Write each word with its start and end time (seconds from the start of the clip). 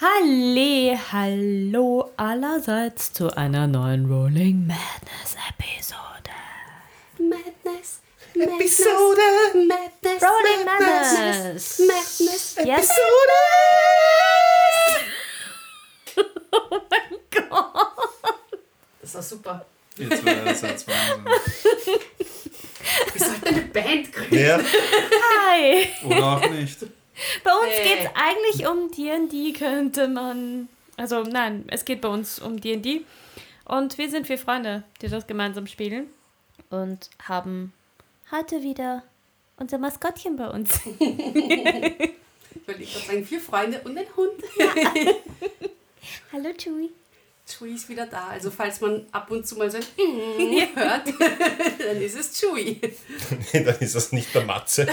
Halle, 0.00 0.98
hallo 1.12 2.10
allerseits 2.16 3.12
zu 3.12 3.36
einer 3.36 3.66
neuen 3.66 4.06
Rolling 4.10 4.66
Madness 4.66 5.36
Episode. 5.50 6.30
Madness. 7.18 8.00
Episode. 8.34 9.20
Madness. 9.68 10.22
Rolling 10.22 10.64
Madness. 10.64 11.80
Madness. 11.80 12.56
Yes. 12.64 12.88
Das 19.02 19.14
war 19.14 19.22
super. 19.22 19.66
Jetzt 19.98 20.24
war 20.24 20.34
das 20.36 20.62
jetzt 20.62 20.86
Wahnsinn. 20.88 21.24
Wir 23.12 23.26
sollten 23.26 23.46
eine 23.48 23.62
Band 23.62 24.12
gründen. 24.12 24.38
Ja, 24.38 24.60
Hi. 25.50 25.88
Oder 26.04 26.24
auch 26.24 26.48
nicht. 26.48 26.78
Bei 27.44 27.52
uns 27.52 27.68
Hey. 27.70 27.96
geht 27.96 28.04
es 28.06 28.10
eigentlich 28.14 28.66
um 28.66 28.90
D&D, 28.90 29.52
könnte 29.52 30.08
man... 30.08 30.68
Also 30.96 31.22
nein, 31.22 31.64
es 31.68 31.84
geht 31.84 32.00
bei 32.00 32.08
uns 32.08 32.38
um 32.38 32.60
D&D. 32.60 33.04
Und 33.64 33.96
wir 33.98 34.10
sind 34.10 34.26
vier 34.26 34.38
Freunde, 34.38 34.82
die 35.00 35.08
das 35.08 35.26
gemeinsam 35.26 35.66
spielen. 35.66 36.08
Und 36.70 37.08
haben 37.22 37.72
heute 38.30 38.62
wieder 38.62 39.02
unser 39.56 39.78
Maskottchen 39.78 40.36
bei 40.36 40.48
uns. 40.48 40.80
Ich 42.52 42.66
wollte 42.66 42.82
gerade 42.84 43.06
sagen, 43.06 43.24
vier 43.26 43.40
Freunde 43.40 43.80
und 43.84 43.96
ein 43.96 44.06
Hund. 44.16 44.32
Hallo 46.32 46.50
Chewie. 46.58 46.90
Chewie 47.50 47.74
ist 47.74 47.88
wieder 47.88 48.06
da. 48.06 48.28
Also 48.28 48.50
falls 48.50 48.80
man 48.80 49.06
ab 49.12 49.30
und 49.30 49.46
zu 49.46 49.56
mal 49.56 49.70
so 49.70 49.78
ein 49.78 49.84
mm 49.96 50.74
hört, 50.76 51.06
dann 51.78 52.00
ist 52.00 52.18
es 52.18 52.38
Chewie. 52.38 52.80
dann 53.52 53.78
ist 53.80 53.94
das 53.94 54.12
nicht 54.12 54.34
der 54.34 54.44
Matze. 54.44 54.86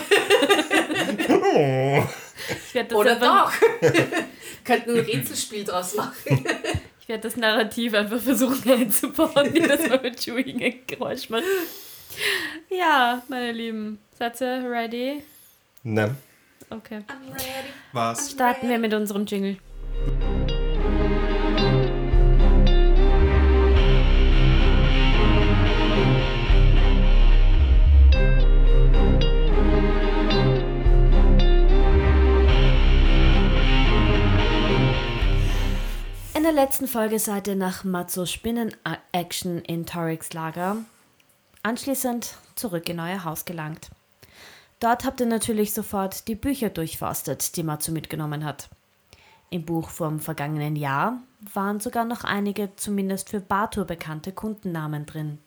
Ich 2.68 2.74
werde 2.74 2.90
das, 2.90 2.98
Oder 2.98 3.16
doch. 3.16 3.52
Könnten 4.64 4.92
ein 4.92 5.06
Rätselspiel 5.06 5.64
draus 5.64 5.96
machen. 5.96 6.46
ich 7.02 7.08
werd 7.08 7.24
das 7.24 7.36
Narrativ 7.36 7.94
einfach 7.94 8.20
versuchen 8.20 8.70
einzubauen, 8.72 9.54
wie 9.54 9.62
das 9.62 9.88
mal 9.88 10.00
mit 10.02 10.20
Chewie 10.20 10.64
ein 10.64 10.80
Geräusch 10.88 11.30
macht. 11.30 11.44
Ja, 12.70 13.24
meine 13.28 13.52
Lieben, 13.52 14.00
seid 14.18 14.42
ihr 14.42 14.70
ready? 14.70 15.24
Nein. 15.84 16.18
Okay. 16.70 16.98
I'm 17.08 17.32
ready. 17.32 17.70
Was? 17.94 18.32
Starten 18.32 18.70
wir 18.70 18.78
mit 18.78 18.94
unserem 18.94 19.26
Jingle. 19.26 19.58
Der 36.48 36.54
letzten 36.54 36.88
Folge 36.88 37.20
seid 37.20 37.50
ihr 37.50 37.58
nach 37.58 37.84
Mazzos 37.84 38.32
Spinnen-Action 38.32 39.60
in 39.64 39.86
Torix 39.86 40.32
Lager 40.32 40.78
anschließend 41.62 42.38
zurück 42.56 42.88
in 42.88 43.02
euer 43.02 43.26
Haus 43.26 43.44
gelangt. 43.44 43.90
Dort 44.80 45.04
habt 45.04 45.20
ihr 45.20 45.26
natürlich 45.26 45.74
sofort 45.74 46.30
die 46.30 46.36
Bücher 46.36 46.70
durchforstet, 46.70 47.58
die 47.58 47.64
Matsu 47.64 47.92
mitgenommen 47.92 48.46
hat. 48.46 48.70
Im 49.50 49.66
Buch 49.66 49.90
vom 49.90 50.22
vergangenen 50.22 50.78
Jahr 50.78 51.22
waren 51.54 51.82
sogar 51.82 52.06
noch 52.06 52.24
einige 52.24 52.74
zumindest 52.78 53.30
für 53.30 53.42
Batur 53.42 53.84
bekannte 53.84 54.32
Kundennamen 54.32 55.06
drin. 55.06 55.40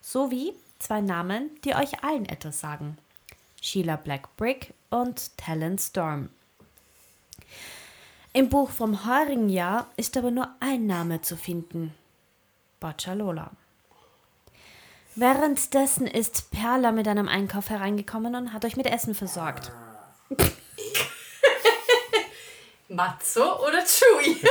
Sowie 0.00 0.54
zwei 0.80 1.00
Namen, 1.00 1.50
die 1.64 1.76
euch 1.76 2.02
allen 2.02 2.26
etwas 2.26 2.58
sagen. 2.58 2.98
Sheila 3.62 3.94
Blackbrick 3.94 4.74
und 4.90 5.36
Talon 5.36 5.78
Storm. 5.78 6.30
Im 8.32 8.48
Buch 8.48 8.70
vom 8.70 9.06
heurigen 9.06 9.48
Jahr 9.48 9.86
ist 9.96 10.16
aber 10.16 10.30
nur 10.30 10.48
ein 10.60 10.86
Name 10.86 11.22
zu 11.22 11.36
finden. 11.36 11.94
Boccialola. 12.78 13.50
Währenddessen 15.14 16.06
ist 16.06 16.50
Perla 16.50 16.92
mit 16.92 17.08
einem 17.08 17.26
Einkauf 17.26 17.70
hereingekommen 17.70 18.36
und 18.36 18.52
hat 18.52 18.64
euch 18.64 18.76
mit 18.76 18.86
Essen 18.86 19.14
versorgt. 19.14 19.72
Matzo 22.88 23.66
oder 23.66 23.84
Chewie? 23.84 24.36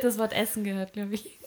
Das 0.00 0.18
Wort 0.18 0.32
Essen 0.32 0.64
gehört, 0.64 0.94
glaube 0.94 1.14
ich. 1.14 1.38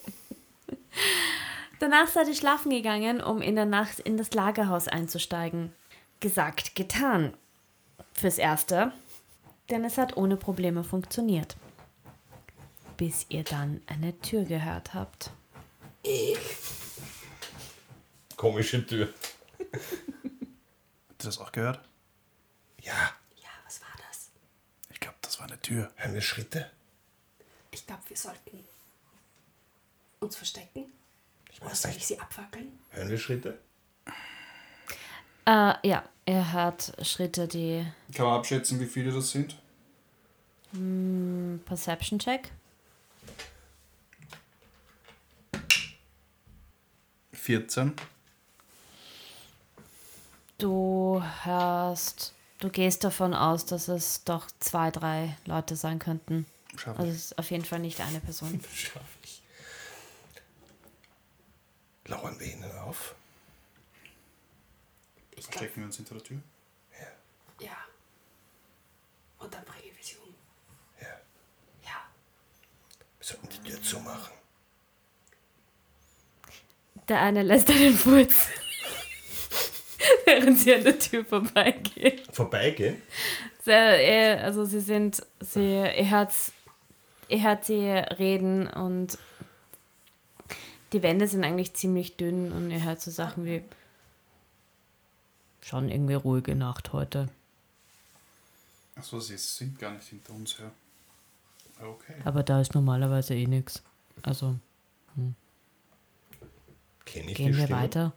Danach 1.79 2.07
seid 2.07 2.27
ihr 2.27 2.35
schlafen 2.35 2.69
gegangen, 2.69 3.21
um 3.21 3.41
in 3.41 3.55
der 3.55 3.65
Nacht 3.65 3.99
in 3.99 4.15
das 4.15 4.33
Lagerhaus 4.33 4.87
einzusteigen. 4.87 5.73
Gesagt, 6.19 6.75
getan. 6.75 7.33
Fürs 8.17 8.37
Erste, 8.39 8.91
denn 9.69 9.85
es 9.85 9.97
hat 9.97 10.17
ohne 10.17 10.37
Probleme 10.37 10.83
funktioniert. 10.83 11.55
Bis 12.97 13.27
ihr 13.29 13.43
dann 13.43 13.81
eine 13.85 14.19
Tür 14.21 14.43
gehört 14.43 14.93
habt. 14.95 15.29
Komische 18.35 18.85
Tür. 18.85 19.13
Habt 19.59 21.23
ihr 21.23 21.25
das 21.25 21.37
auch 21.39 21.51
gehört? 21.51 21.79
Ja, 22.81 22.93
Ja, 23.35 23.49
was 23.65 23.81
war 23.81 23.87
das? 24.07 24.29
Ich 24.89 24.99
glaube, 24.99 25.17
das 25.21 25.39
war 25.39 25.47
eine 25.47 25.59
Tür. 25.61 25.91
hören 25.95 26.13
wir 26.13 26.21
Schritte? 26.21 26.71
Ich 27.71 27.85
glaube, 27.85 28.01
wir 28.07 28.17
sollten 28.17 28.63
uns 30.19 30.35
verstecken. 30.35 30.91
Ich 31.51 31.61
Oder 31.61 31.69
weiß 31.71 31.81
soll 31.83 31.91
ich 31.91 31.97
nicht. 31.97 32.07
sie 32.07 32.19
abfackeln? 32.19 32.79
Hören 32.91 33.09
wir 33.09 33.17
Schritte? 33.19 33.59
Äh, 35.45 35.73
ja, 35.87 36.03
ihr 36.27 36.51
hört 36.51 36.93
Schritte, 37.01 37.47
die 37.47 37.85
Kann 38.13 38.25
man 38.27 38.35
abschätzen, 38.37 38.79
wie 38.79 38.85
viele 38.85 39.11
das 39.11 39.31
sind? 39.31 39.57
Perception 41.65 42.19
Check. 42.19 42.51
14. 47.33 47.93
Du 50.57 51.23
hörst, 51.43 52.33
du 52.59 52.69
gehst 52.69 53.03
davon 53.03 53.33
aus, 53.33 53.65
dass 53.65 53.87
es 53.87 54.23
doch 54.23 54.47
zwei, 54.59 54.91
drei 54.91 55.37
Leute 55.45 55.75
sein 55.75 55.99
könnten. 55.99 56.45
Schaffe 56.75 56.99
Also 56.99 57.11
ich. 57.11 57.17
es 57.17 57.25
ist 57.25 57.39
auf 57.39 57.51
jeden 57.51 57.63
Fall 57.65 57.79
nicht 57.79 58.01
eine 58.01 58.19
Person. 58.19 58.59
Schaff 58.73 59.01
ich. 59.23 59.41
Lauern 62.05 62.39
wir 62.39 62.47
ihnen 62.47 62.71
auf? 62.79 63.15
Ich 65.37 65.45
Verstecken 65.45 65.77
wir 65.77 65.85
uns 65.85 65.95
hinter 65.97 66.15
der 66.15 66.23
Tür? 66.23 66.37
ja. 67.61 67.77
Und 69.39 69.53
dann 69.53 69.63
bringen 69.65 69.95
wir 69.95 70.03
sie 70.03 70.15
um. 70.17 70.33
Ja. 70.99 71.07
Ja. 71.83 72.09
Wir 73.19 73.25
sollten 73.25 73.47
die 73.49 73.69
Tür 73.69 73.81
zumachen. 73.81 74.33
Der 77.07 77.21
eine 77.21 77.43
lässt 77.43 77.69
einen 77.69 77.93
Furz, 77.93 78.47
während 80.25 80.59
sie 80.59 80.73
an 80.73 80.83
der 80.83 80.97
Tür 80.99 81.23
vorbeigehen. 81.23 82.19
Vorbeigehen? 82.33 83.01
Sehr, 83.63 83.99
äh, 83.99 84.41
also 84.41 84.65
sie 84.65 84.81
sind, 84.81 85.25
sie, 85.39 85.75
ihr 85.75 86.09
hört, 86.09 86.33
ihr 87.29 87.43
hört 87.43 87.63
sie 87.63 87.87
reden 87.87 88.67
und 88.67 89.17
die 90.93 91.03
Wände 91.03 91.27
sind 91.27 91.43
eigentlich 91.43 91.75
ziemlich 91.75 92.17
dünn 92.17 92.51
und 92.51 92.71
ihr 92.71 92.83
hört 92.83 93.01
so 93.01 93.11
Sachen 93.11 93.45
wie 93.45 93.63
schon 95.61 95.89
irgendwie 95.89 96.13
ruhige 96.15 96.55
Nacht 96.55 96.93
heute. 96.93 97.29
Achso, 98.95 99.19
sie 99.19 99.37
sind 99.37 99.77
gar 99.79 99.91
nicht 99.91 100.07
hinter 100.07 100.33
uns 100.33 100.57
her. 100.59 100.71
Okay. 101.81 102.15
Aber 102.25 102.43
da 102.43 102.61
ist 102.61 102.73
normalerweise 102.73 103.35
eh 103.35 103.45
nichts. 103.45 103.83
Also 104.23 104.57
Kenne 107.05 107.31
ich 107.31 107.37
gehen 107.37 107.51
die 107.53 107.57
wir 107.57 107.65
Stimme? 107.65 107.81
weiter. 107.81 108.13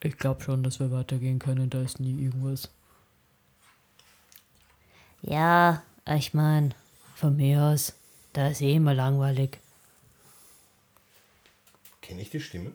Ich 0.00 0.16
glaube 0.18 0.42
schon, 0.42 0.62
dass 0.62 0.80
wir 0.80 0.90
weitergehen 0.90 1.38
können. 1.38 1.70
Da 1.70 1.82
ist 1.82 2.00
nie 2.00 2.22
irgendwas. 2.22 2.70
Ja, 5.22 5.82
ich 6.06 6.34
meine, 6.34 6.70
von 7.16 7.36
mir 7.36 7.62
aus, 7.62 7.94
da 8.32 8.48
ist 8.48 8.60
eh 8.60 8.74
immer 8.74 8.94
langweilig. 8.94 9.58
Kenne 12.02 12.20
ich 12.22 12.30
die 12.30 12.40
Stimme? 12.40 12.72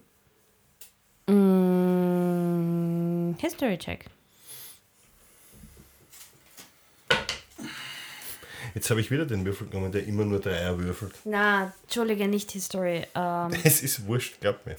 Mm, 1.28 1.59
History 3.40 3.78
Check. 3.78 4.06
Jetzt 8.76 8.90
habe 8.90 9.02
ich 9.02 9.10
wieder 9.10 9.26
den 9.26 9.46
Würfel 9.46 9.68
genommen, 9.68 9.92
der 9.92 10.06
immer 10.06 10.26
nur 10.26 10.40
Dreier 10.40 10.78
würfelt. 10.78 11.14
Na, 11.24 11.74
Entschuldige, 11.84 12.28
nicht 12.28 12.52
History. 12.52 13.06
Ähm, 13.16 13.52
Es 13.64 13.82
ist 13.82 14.06
wurscht, 14.06 14.40
glaub 14.42 14.66
mir. 14.66 14.76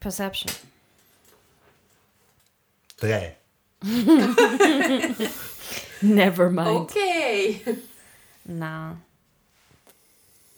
Perception. 0.00 0.50
Drei. 2.98 3.36
Never 6.00 6.50
mind. 6.50 6.68
Okay. 6.90 7.62
Na. 8.44 8.96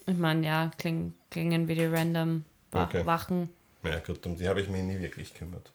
Ich 0.06 0.16
meine, 0.16 0.46
ja, 0.46 0.70
kling, 0.78 1.12
klingen 1.30 1.68
wie 1.68 1.74
die 1.74 1.84
random 1.84 2.44
Wach 2.72 2.88
Okay. 2.88 3.04
Wachen. 3.04 3.50
Ja 3.82 3.98
gut, 4.00 4.26
um 4.26 4.36
die 4.36 4.46
habe 4.48 4.60
ich 4.60 4.68
mich 4.68 4.82
nie 4.82 4.98
wirklich 5.00 5.32
gekümmert. 5.32 5.72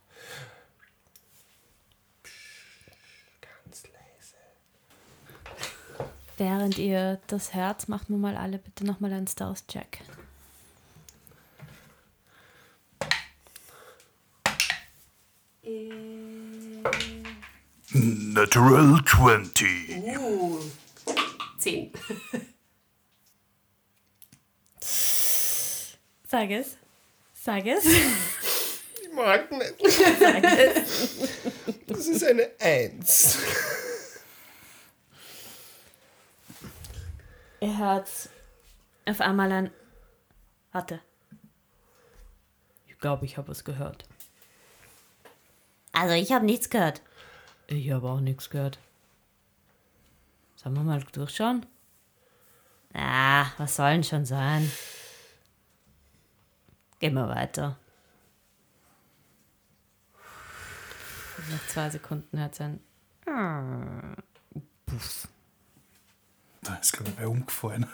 Ganz 3.41 3.83
leise. 3.83 4.35
Während 6.37 6.77
ihr 6.77 7.19
das 7.27 7.53
Herz 7.53 7.87
macht, 7.87 8.09
wir 8.09 8.17
mal 8.17 8.37
alle 8.37 8.59
bitte 8.59 8.85
nochmal 8.85 9.11
einen 9.13 9.27
Stars-Check. 9.27 10.01
Äh. 15.63 15.89
Natural 17.91 19.03
20. 19.03 19.97
Uh, 20.19 20.59
10. 21.57 21.91
Sag 26.27 26.51
es. 26.51 26.77
Sag 27.45 27.67
es. 27.67 27.85
Ich 27.85 29.13
mag 29.13 29.51
nicht. 29.51 29.79
Sag 30.19 30.43
es. 30.43 31.29
Das 31.85 32.07
ist 32.07 32.23
eine 32.23 32.49
Eins. 32.59 33.37
Ihr 37.59 37.77
hört 37.77 38.09
auf 39.05 39.21
einmal 39.21 39.51
ein. 39.51 39.71
Warte. 40.71 40.99
Ich 42.87 42.97
glaube, 42.97 43.25
ich 43.25 43.37
habe 43.37 43.49
was 43.49 43.63
gehört. 43.63 44.05
Also, 45.91 46.15
ich 46.15 46.31
habe 46.31 46.45
nichts 46.45 46.71
gehört. 46.71 47.03
Ich 47.67 47.91
habe 47.91 48.09
auch 48.09 48.21
nichts 48.21 48.49
gehört. 48.49 48.79
Sollen 50.55 50.73
wir 50.73 50.81
mal 50.81 51.03
durchschauen? 51.11 51.63
Ah, 52.95 53.45
was 53.59 53.75
soll 53.75 53.91
denn 53.91 54.03
schon 54.03 54.25
sein? 54.25 54.71
Gehen 57.05 57.13
wir 57.13 57.29
weiter. 57.29 57.77
Nach 61.51 61.67
zwei 61.67 61.91
Sekunden 61.91 62.39
hört 62.39 62.53
es 62.53 62.61
ein. 62.61 62.79
Puff. 64.87 65.27
Da 66.63 66.73
ist 66.77 66.93
gerade 66.93 67.13
wer 67.17 67.29
umgefallen. 67.29 67.85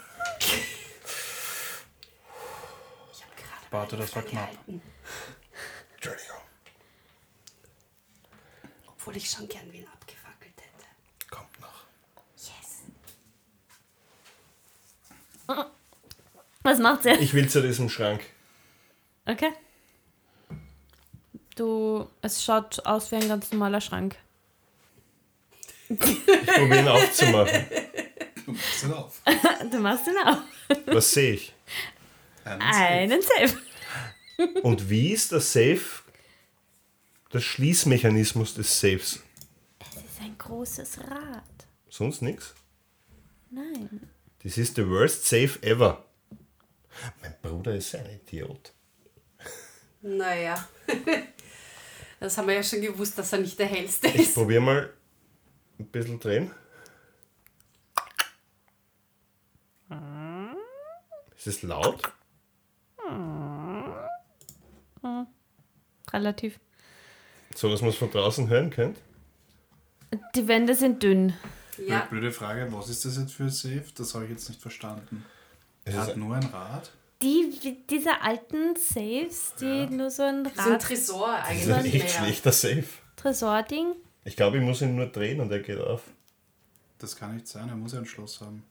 Warte, 3.70 3.98
das 3.98 4.16
war 4.16 4.22
knapp. 4.22 4.48
Entschuldigung. 4.66 6.38
Obwohl 8.86 9.18
ich 9.18 9.28
schon 9.28 9.46
gern 9.46 9.70
wen 9.72 9.86
abgefackelt 9.88 10.54
hätte. 10.56 10.86
Kommt 11.30 11.60
noch. 11.60 11.84
Yes. 12.38 12.84
Was 16.62 16.78
macht 16.78 17.02
sie? 17.02 17.10
Ich 17.10 17.34
will 17.34 17.50
zu 17.50 17.60
diesem 17.60 17.90
Schrank. 17.90 18.22
Okay. 19.26 19.52
Du, 21.54 22.08
es 22.22 22.42
schaut 22.44 22.84
aus 22.86 23.10
wie 23.10 23.16
ein 23.16 23.28
ganz 23.28 23.50
normaler 23.52 23.80
Schrank. 23.80 24.16
Ich 25.88 25.98
probiere 25.98 26.80
ihn 26.80 26.88
aufzumachen. 26.88 27.66
Du 28.46 28.52
machst 28.52 28.82
ihn 28.84 28.92
auf. 28.92 29.22
Du 29.70 29.78
machst 29.78 30.06
ihn 30.06 30.16
auf. 30.24 30.38
Was 30.86 31.12
sehe 31.12 31.34
ich? 31.34 31.54
Einen 32.44 33.22
Safe. 33.22 33.56
Und 34.62 34.88
wie 34.90 35.12
ist 35.12 35.30
der 35.32 35.40
Safe, 35.40 36.02
der 37.32 37.40
Schließmechanismus 37.40 38.54
des 38.54 38.80
Safes? 38.80 39.22
Das 39.78 39.96
ist 40.04 40.20
ein 40.20 40.36
großes 40.38 40.98
Rad. 41.08 41.44
Sonst 41.88 42.22
nichts? 42.22 42.54
Nein. 43.50 44.10
Das 44.42 44.58
ist 44.58 44.74
the 44.76 44.88
worst 44.88 45.26
Safe 45.26 45.62
ever. 45.62 46.04
Mein 47.20 47.34
Bruder 47.42 47.74
ist 47.76 47.94
ein 47.94 48.06
Idiot. 48.10 48.72
Naja. 50.02 50.68
Das 52.20 52.38
haben 52.38 52.46
wir 52.46 52.54
ja 52.54 52.62
schon 52.62 52.80
gewusst, 52.80 53.18
dass 53.18 53.32
er 53.32 53.40
nicht 53.40 53.58
der 53.58 53.66
hellste 53.66 54.06
Ich 54.06 54.14
ist. 54.14 54.34
probiere 54.34 54.60
mal 54.60 54.92
ein 55.80 55.86
bisschen 55.86 56.20
drehen. 56.20 56.52
Ist 61.36 61.46
es 61.48 61.62
laut? 61.62 62.12
Relativ. 66.12 66.60
So, 67.56 67.68
dass 67.68 67.80
man 67.80 67.90
es 67.90 67.96
von 67.96 68.08
draußen 68.12 68.48
hören 68.48 68.70
könnt? 68.70 68.98
Die 70.36 70.46
Wände 70.46 70.76
sind 70.76 71.02
dünn. 71.02 71.34
Ja, 71.88 72.06
Blöde 72.08 72.30
Frage, 72.30 72.68
was 72.72 72.88
ist 72.88 73.04
das 73.04 73.16
jetzt 73.16 73.32
für 73.32 73.42
ein 73.44 73.50
Safe? 73.50 73.84
Das 73.96 74.14
habe 74.14 74.26
ich 74.26 74.30
jetzt 74.30 74.48
nicht 74.48 74.60
verstanden. 74.60 75.24
Es 75.84 75.94
Er 75.94 76.02
hat 76.02 76.16
nur 76.16 76.36
ein 76.36 76.44
Rad. 76.44 76.92
Die, 77.22 77.76
diese 77.88 78.20
alten 78.20 78.74
Safes, 78.76 79.54
die 79.60 79.86
nur 79.86 80.10
so 80.10 80.22
ein 80.24 80.44
das 80.44 80.52
ist 80.54 80.58
ein 80.60 80.72
Rad 80.72 80.82
Tresor 80.82 81.38
das 81.48 81.56
ist 81.56 81.68
ein 81.68 81.72
eigentlich 81.74 81.94
echt 81.94 82.04
mehr. 82.04 82.24
schlechter 82.24 82.52
Safe. 82.52 82.84
Tresor-Ding. 83.16 83.94
Ich 84.24 84.36
glaube, 84.36 84.58
ich 84.58 84.62
muss 84.62 84.82
ihn 84.82 84.96
nur 84.96 85.06
drehen 85.06 85.40
und 85.40 85.50
er 85.52 85.60
geht 85.60 85.78
auf. 85.78 86.02
Das 86.98 87.14
kann 87.16 87.34
nicht 87.34 87.46
sein, 87.48 87.68
er 87.68 87.76
muss 87.76 87.92
ja 87.92 87.98
ein 88.00 88.06
Schloss 88.06 88.40
haben. 88.40 88.64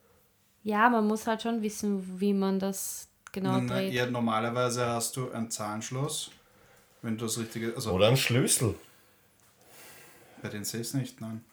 Ja, 0.64 0.90
man 0.90 1.08
muss 1.08 1.26
halt 1.28 1.42
schon 1.42 1.62
wissen, 1.62 2.20
wie 2.20 2.34
man 2.34 2.60
das 2.60 3.08
genau 3.32 3.60
Na, 3.60 3.76
dreht. 3.76 3.94
ja, 3.94 4.06
normalerweise 4.06 4.86
hast 4.86 5.16
du 5.18 5.32
ein 5.32 5.50
Zahnschloss, 5.50 6.32
wenn 7.02 7.18
du 7.18 7.26
das 7.26 7.38
richtige. 7.38 7.74
Also 7.76 7.92
Oder 7.92 8.10
ein 8.10 8.18
Schlüssel. 8.18 8.76
bei 10.42 10.50
den 10.50 10.64
Safes 10.64 10.94
nicht, 10.94 11.20
nein. 11.22 11.44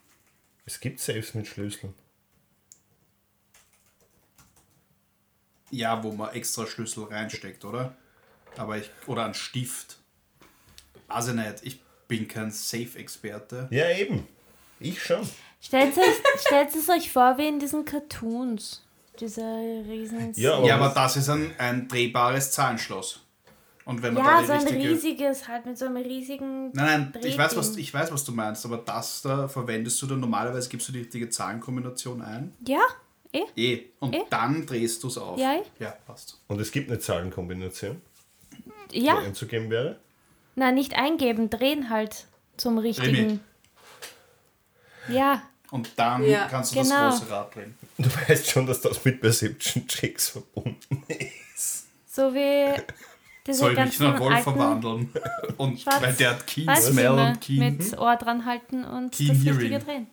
Es 0.67 0.81
gibt 0.81 1.01
Safes 1.01 1.35
mit 1.35 1.47
Schlüsseln. 1.47 1.95
Ja, 5.71 6.03
wo 6.03 6.13
man 6.13 6.33
extra 6.35 6.67
Schlüssel 6.67 7.05
reinsteckt, 7.05 7.65
oder? 7.65 7.95
Aber 8.57 8.79
ich. 8.79 8.91
Oder 9.07 9.27
ein 9.27 9.35
Stift. 9.35 9.99
Also 11.07 11.33
nicht, 11.33 11.57
ich 11.63 11.81
bin 12.07 12.27
kein 12.29 12.51
Safe-Experte. 12.51 13.69
Ja, 13.71 13.91
eben. 13.91 14.27
Ich 14.81 15.03
schon. 15.03 15.27
Stellt 15.61 15.97
es, 15.97 16.47
stellt 16.47 16.75
es 16.75 16.89
euch 16.89 17.11
vor 17.11 17.37
wie 17.39 17.49
in 17.49 17.59
diesen 17.59 17.85
Cartoons. 17.85 18.85
Diese 19.19 19.43
riesen... 19.43 20.33
Ja, 20.37 20.57
aber, 20.57 20.67
Ja, 20.67 20.77
aber 20.77 20.95
das 20.95 21.17
ist 21.17 21.29
ein, 21.29 21.53
ein 21.59 21.89
drehbares 21.89 22.53
Zahnschloss. 22.53 23.21
Und 23.85 24.03
wenn 24.03 24.15
man 24.15 24.25
Ja, 24.25 24.35
da 24.37 24.41
die 24.41 24.47
so 24.47 24.53
ein 24.53 24.59
richtige. 24.61 24.91
riesiges, 24.91 25.49
halt 25.49 25.67
mit 25.67 25.77
so 25.77 25.87
einem 25.87 25.97
riesigen... 25.97 26.71
Nein, 26.73 27.11
nein, 27.13 27.23
ich 27.25 27.37
weiß, 27.37 27.57
was, 27.57 27.77
ich 27.77 27.93
weiß, 27.93 28.13
was 28.13 28.25
du 28.25 28.33
meinst, 28.33 28.65
aber 28.65 28.77
das 28.79 29.23
da 29.23 29.49
verwendest 29.49 30.01
du 30.03 30.07
dann 30.07 30.21
normalerweise, 30.21 30.69
gibst 30.69 30.89
du 30.89 30.93
die 30.93 31.01
richtige 31.01 31.29
Zahlenkombination 31.31 32.23
ein. 32.23 32.55
Ja, 32.67 32.83
eh? 33.33 33.43
Eh. 33.57 33.85
Und 34.01 34.15
Eh? 34.15 34.23
dann 34.31 34.67
drehst 34.67 35.03
du 35.03 35.09
es 35.09 35.19
auf. 35.19 35.39
Ja, 35.39 35.55
eh. 35.57 35.63
Ja, 35.79 35.91
passt. 36.07 36.41
Und 36.49 36.61
es 36.61 36.71
gibt 36.73 36.91
eine 36.91 36.99
Zahlenkombination, 36.99 38.01
die 38.93 39.01
Ja, 39.05 39.19
einzugeben 39.19 39.71
wäre. 39.71 39.99
na 40.55 40.73
nicht 40.73 40.95
eingeben, 40.95 41.51
drehen 41.51 41.91
halt 41.91 42.27
zum 42.57 42.79
richtigen... 42.79 43.15
Remy. 43.17 43.39
Ja, 45.11 45.43
Und 45.71 45.91
dann 45.97 46.23
Ja, 46.25 46.47
kannst 46.51 46.75
du 46.75 46.83
genau. 46.83 47.09
das 47.11 47.21
große 47.21 47.31
Rad 47.33 47.55
drehen. 47.55 47.75
Du 47.99 48.09
weißt 48.29 48.49
schon, 48.51 48.67
dass 48.67 48.81
das 48.81 49.05
mit 49.05 49.21
Perception 49.21 49.87
Checks 49.87 50.31
verbunden 50.31 51.03
ist. 51.55 51.87
so 52.07 52.33
wie 52.35 52.75
diese 53.47 53.59
Soll 53.61 53.75
mich 53.75 53.99
in 54.01 54.07
einen 54.07 54.19
Wolf 54.19 54.43
verwandeln. 54.43 55.11
Und 55.57 55.81
Schwarz- 55.81 56.03
weil 56.03 56.13
der 56.15 56.31
hat 56.31 56.47
Keen 56.47 56.75
Smell 56.77 57.09
und 57.11 57.41
Keen. 57.41 57.59
mit 57.77 57.99
Ohr 57.99 58.17
dran 58.17 58.45
halten 58.45 58.85
und 58.85 59.13
Keen 59.13 59.29
das 59.29 59.55
Richtige 59.57 59.79
drehen. 59.79 60.07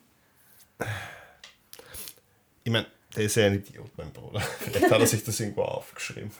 Ich 2.63 2.71
meine, 2.71 2.85
der 3.15 3.23
ist 3.23 3.35
ja 3.35 3.45
ein 3.45 3.55
Idiot, 3.55 3.91
mein 3.97 4.11
Bruder. 4.11 4.41
Vielleicht 4.41 4.91
hat 4.91 4.99
er 4.99 5.07
sich 5.07 5.23
das 5.23 5.39
irgendwo 5.39 5.63
aufgeschrieben. 5.63 6.31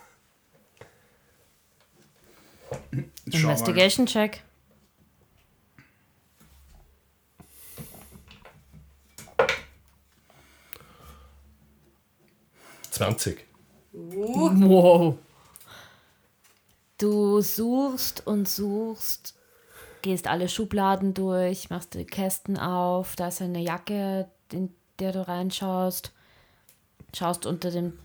Schau 2.71 3.47
mal. 3.47 3.53
Investigation 3.53 4.05
Check. 4.05 4.43
Zwanzig. 12.91 13.45
Uh, 13.93 14.49
Wow. 14.53 15.17
Du 16.97 17.41
suchst 17.41 18.25
und 18.25 18.47
suchst, 18.47 19.37
gehst 20.01 20.27
alle 20.27 20.47
Schubladen 20.47 21.13
durch, 21.13 21.69
machst 21.69 21.93
die 21.93 22.05
Kästen 22.05 22.57
auf, 22.57 23.17
da 23.17 23.27
ist 23.27 23.41
eine 23.41 23.59
Jacke, 23.59 24.29
in 24.53 24.73
der 24.99 25.11
du 25.11 25.27
reinschaust, 25.27 26.13
schaust 27.15 27.45
unter 27.45 27.71
dem 27.71 27.97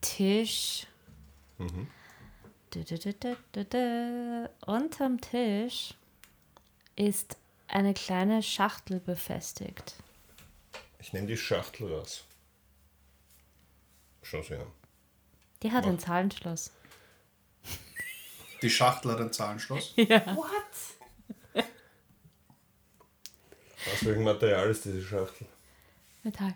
Tisch. 0.00 0.86
Du, 2.70 2.84
du. 2.84 4.50
Unterm 4.66 5.20
Tisch 5.20 5.94
ist 6.96 7.36
eine 7.68 7.94
kleine 7.94 8.42
Schachtel 8.42 9.00
befestigt. 9.00 9.94
Ich 10.98 11.12
nehme 11.12 11.26
die 11.26 11.36
Schachtel 11.36 11.92
raus. 11.92 12.24
Schau 14.22 14.42
sie 14.42 14.54
an. 14.54 14.66
Die 15.62 15.70
hat 15.70 15.84
ein 15.84 15.98
Zahlenschloss. 15.98 16.72
Die 18.62 18.70
Schachtel 18.70 19.12
hat 19.12 19.20
ein 19.20 19.32
Zahlenschloss. 19.32 19.96
what? 19.96 21.64
Aus 23.92 24.04
welchem 24.04 24.22
Material 24.22 24.70
ist 24.70 24.84
diese 24.84 25.02
Schachtel? 25.02 25.46
Metall. 26.22 26.54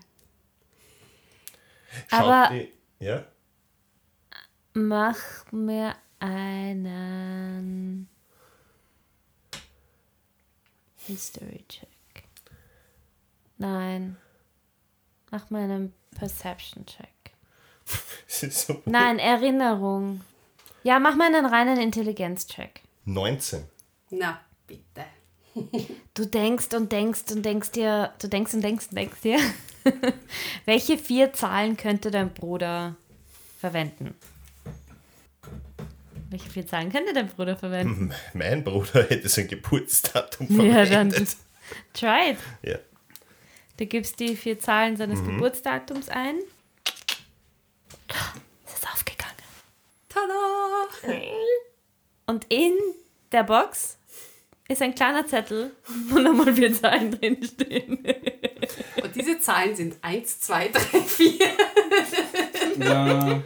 Schaut 2.09 2.21
Aber- 2.21 2.49
die, 2.53 2.71
ja? 2.99 3.25
Mach 4.73 5.17
mir 5.51 5.95
einen 6.19 8.07
History 10.97 11.63
Check. 11.67 11.87
Nein. 13.57 14.17
Mach 15.31 15.49
mal 15.49 15.63
einen 15.63 15.93
Perception-Check. 16.17 17.07
So 18.27 18.81
Nein, 18.85 19.17
Erinnerung. 19.19 20.21
Ja, 20.83 20.99
mach 20.99 21.15
mal 21.15 21.33
einen 21.33 21.45
reinen 21.45 21.79
Intelligenz-Check. 21.79 22.81
19. 23.05 23.63
Na, 24.11 24.39
bitte. 24.67 25.05
Du 26.13 26.25
denkst 26.25 26.73
und 26.75 26.91
denkst 26.91 27.31
und 27.31 27.43
denkst 27.43 27.71
dir, 27.71 28.13
du 28.19 28.27
denkst 28.27 28.53
und 28.53 28.61
denkst 28.61 28.87
und 28.89 28.95
denkst 28.97 29.21
dir, 29.21 29.39
welche 30.65 30.97
vier 30.97 31.33
Zahlen 31.33 31.77
könnte 31.77 32.11
dein 32.11 32.33
Bruder 32.33 32.95
verwenden? 33.59 34.15
Welche 36.29 36.49
vier 36.49 36.67
Zahlen 36.67 36.91
könnte 36.91 37.13
dein 37.13 37.27
Bruder 37.27 37.55
verwenden? 37.55 38.11
Mein 38.33 38.63
Bruder 38.63 39.03
hätte 39.03 39.29
sein 39.29 39.47
Geburtsdatum 39.47 40.47
Ja, 40.49 40.85
dann 40.85 41.11
verwendet. 41.11 41.37
try 41.93 42.31
it. 42.31 42.37
Ja. 42.63 42.77
Du 43.77 43.85
gibst 43.85 44.19
die 44.19 44.35
vier 44.35 44.59
Zahlen 44.59 44.97
seines 44.97 45.23
Geburtsdatums 45.23 46.09
ein. 46.09 46.35
Es 48.65 48.73
ist 48.73 48.87
aufgegangen. 48.91 49.35
Tada! 50.09 50.87
Und 52.25 52.45
in 52.49 52.73
der 53.31 53.43
Box 53.43 53.97
ist 54.67 54.81
ein 54.81 54.95
kleiner 54.95 55.25
Zettel, 55.25 55.71
wo 56.09 56.19
nochmal 56.19 56.53
vier 56.53 56.73
Zahlen 56.73 57.11
drinstehen. 57.11 57.99
Und 59.01 59.15
diese 59.15 59.39
Zahlen 59.39 59.75
sind 59.75 59.95
1, 60.01 60.39
2, 60.41 60.67
3, 60.69 60.79
4. 60.99 61.39
Ja, 62.79 63.43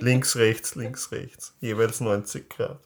Links, 0.00 0.36
rechts, 0.36 0.74
links, 0.76 1.12
rechts. 1.12 1.54
Jeweils 1.60 2.00
90 2.00 2.48
Grad. 2.48 2.80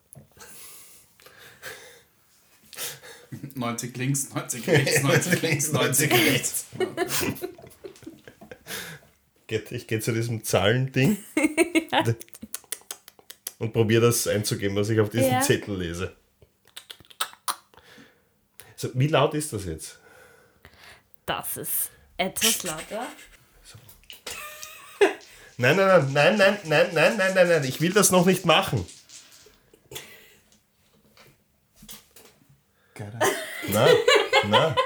90 3.54 3.96
links, 3.96 4.32
90 4.34 4.66
rechts, 4.68 5.02
90 5.02 5.42
links, 5.42 5.72
90 5.72 6.12
rechts. 6.32 6.66
Ich 9.70 9.86
gehe 9.86 10.00
zu 10.00 10.12
diesem 10.12 10.42
Zahlending 10.42 11.18
und 13.58 13.72
probiere 13.72 14.06
das 14.06 14.26
einzugeben, 14.26 14.76
was 14.76 14.88
ich 14.88 14.98
auf 15.00 15.10
diesem 15.10 15.30
Ja. 15.30 15.40
Zettel 15.40 15.78
lese. 15.78 16.16
So, 18.84 18.90
wie 18.92 19.06
laut 19.06 19.32
ist 19.32 19.50
das 19.54 19.64
jetzt? 19.64 19.98
Das 21.24 21.56
ist 21.56 21.90
etwas 22.18 22.62
lauter. 22.64 23.06
Nein, 25.56 25.76
nein, 25.76 26.12
nein, 26.12 26.36
nein, 26.36 26.36
nein, 26.36 26.60
nein, 26.66 26.90
nein, 26.92 27.16
nein, 27.16 27.34
nein, 27.34 27.48
nein, 27.48 27.64
ich 27.64 27.80
will 27.80 27.94
das 27.94 28.10
noch 28.10 28.26
nicht 28.26 28.44
machen. 28.44 28.86
Nein, 33.68 33.96
nein. 34.48 34.76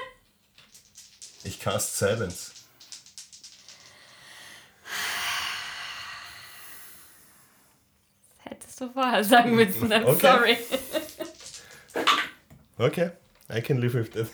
Ich 1.43 1.59
cast 1.59 1.99
Silence. 1.99 2.52
Das 8.45 8.52
hättest 8.52 8.81
du 8.81 8.93
vorher 8.93 9.25
sagen 9.25 9.57
müssen. 9.57 9.93
I'm 9.93 10.05
Okay. 10.05 10.21
sorry. 10.21 10.59
Okay, 12.81 13.11
I 13.50 13.61
can 13.62 13.81
live 13.81 13.95
with 13.95 14.11
that. 14.12 14.26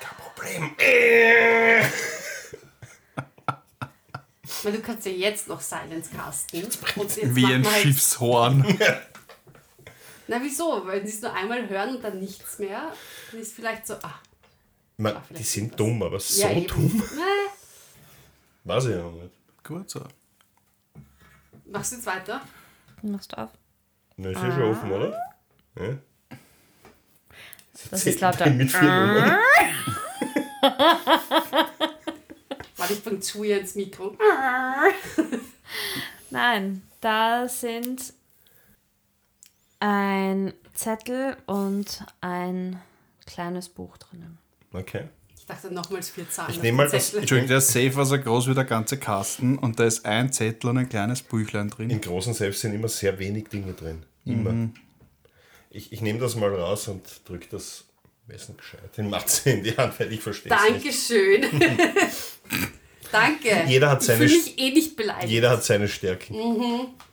Kein 0.00 0.16
Problem. 0.18 0.76
Weil 4.64 4.72
du 4.72 4.80
kannst 4.82 5.06
ja 5.06 5.12
jetzt 5.12 5.48
noch 5.48 5.60
Silence 5.60 6.10
casten. 6.14 6.64
Und 6.64 7.16
jetzt 7.16 7.34
Wie 7.34 7.44
ein 7.46 7.64
halt- 7.64 7.82
Schiffshorn. 7.82 8.78
Na 10.26 10.38
wieso? 10.42 10.86
Weil 10.86 11.06
sie 11.06 11.14
es 11.14 11.22
nur 11.22 11.32
einmal 11.32 11.68
hören 11.68 11.96
und 11.96 12.04
dann 12.04 12.18
nichts 12.20 12.58
mehr. 12.58 12.92
Dann 13.30 13.40
ist 13.40 13.54
vielleicht 13.54 13.86
so, 13.86 13.94
ah, 14.02 14.20
Man, 14.98 15.16
Ah, 15.16 15.22
die 15.30 15.42
sind 15.42 15.70
was. 15.72 15.76
dumm, 15.76 16.02
aber 16.02 16.18
so 16.20 16.42
ja, 16.46 16.60
dumm. 16.60 17.02
Weiß 18.64 18.86
ich 18.86 18.96
noch 18.96 19.12
nicht. 19.12 19.32
Gut 19.64 19.88
so. 19.88 20.02
machst 21.66 21.92
du 21.92 21.96
jetzt 21.96 22.06
weiter? 22.06 22.42
Machst 23.02 23.32
du 23.32 23.38
auf. 23.38 23.50
Na, 24.16 24.30
ist 24.30 24.42
ja 24.42 24.50
schon 24.52 24.62
offen, 24.70 24.90
oder? 24.90 25.16
Ja. 25.78 25.98
Das 27.90 28.06
ist 28.06 28.20
lauter. 28.20 28.50
Mit 28.50 28.70
vier 28.70 28.82
Nummern. 28.82 29.38
Warte, 32.76 32.92
ich 32.92 33.02
bring 33.02 33.20
zu 33.20 33.44
ihr 33.44 33.60
ins 33.60 33.74
Mikro. 33.74 34.16
Nein, 36.30 36.82
da 37.00 37.48
sind 37.48 38.12
ein 39.80 40.52
Zettel 40.74 41.36
und 41.46 42.04
ein 42.20 42.80
kleines 43.26 43.68
Buch 43.68 43.96
drinnen. 43.98 44.38
Okay. 44.72 45.04
Ich 45.36 45.46
dachte 45.46 45.72
nochmals 45.72 46.10
vier 46.10 46.28
Zahlen. 46.28 46.50
Ich 46.50 46.62
nehme 46.62 46.78
mal 46.78 46.90
das-. 46.90 47.14
Entschuldigung, 47.14 47.48
der 47.48 47.60
Safe 47.60 47.94
war 47.96 48.04
so 48.04 48.18
groß 48.18 48.48
wie 48.48 48.54
der 48.54 48.64
ganze 48.64 48.98
Kasten 48.98 49.58
und 49.58 49.80
da 49.80 49.84
ist 49.84 50.04
ein 50.04 50.32
Zettel 50.32 50.70
und 50.70 50.78
ein 50.78 50.88
kleines 50.88 51.22
Büchlein 51.22 51.70
drin. 51.70 51.90
In 51.90 52.00
großen 52.00 52.34
Selbst 52.34 52.60
sind 52.60 52.74
immer 52.74 52.88
sehr 52.88 53.18
wenig 53.18 53.48
Dinge 53.48 53.72
drin. 53.72 54.04
Immer. 54.24 54.70
Ich, 55.70 55.92
ich 55.92 56.00
nehme 56.00 56.18
das 56.18 56.34
mal 56.34 56.52
raus 56.54 56.88
und 56.88 57.02
drücke 57.26 57.46
das 57.50 57.84
Wessen 58.26 58.56
gescheit 58.56 58.96
den 58.96 59.10
Matze 59.10 59.50
in 59.50 59.62
die 59.62 59.76
Hand, 59.76 59.98
weil 60.00 60.12
ich 60.12 60.20
verstehe 60.20 60.52
es 60.52 60.70
nicht. 60.70 60.84
Dankeschön. 60.84 61.42
Danke. 63.12 63.64
Jeder 63.66 63.90
hat 63.90 64.00
ich 64.02 64.06
seine 64.06 64.28
fühle 64.28 64.40
Sch- 64.40 64.44
mich 64.44 64.58
eh 64.58 64.70
nicht 64.70 64.96
beleidigt. 64.96 65.30
Jeder 65.30 65.50
hat 65.50 65.64
seine 65.64 65.88
Stärken. 65.88 66.34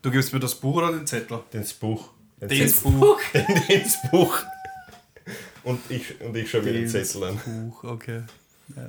Du 0.02 0.12
gibst 0.12 0.34
mir 0.34 0.40
das 0.40 0.56
Buch 0.56 0.76
oder 0.76 0.92
den 0.92 1.08
Zettel? 1.08 1.40
Das 1.52 1.74
Buch. 1.74 2.10
Den 2.42 2.50
Den. 2.50 2.74
Buch. 3.00 3.20
Das 3.34 3.98
Buch. 4.12 4.38
Und 5.64 5.80
ich, 5.90 6.20
und 6.22 6.36
ich 6.36 6.50
schaue 6.52 6.62
mir 6.64 6.74
den 6.74 6.88
Zettel 6.88 7.24
an. 7.24 7.40
Buch, 7.46 7.84
okay. 7.86 8.24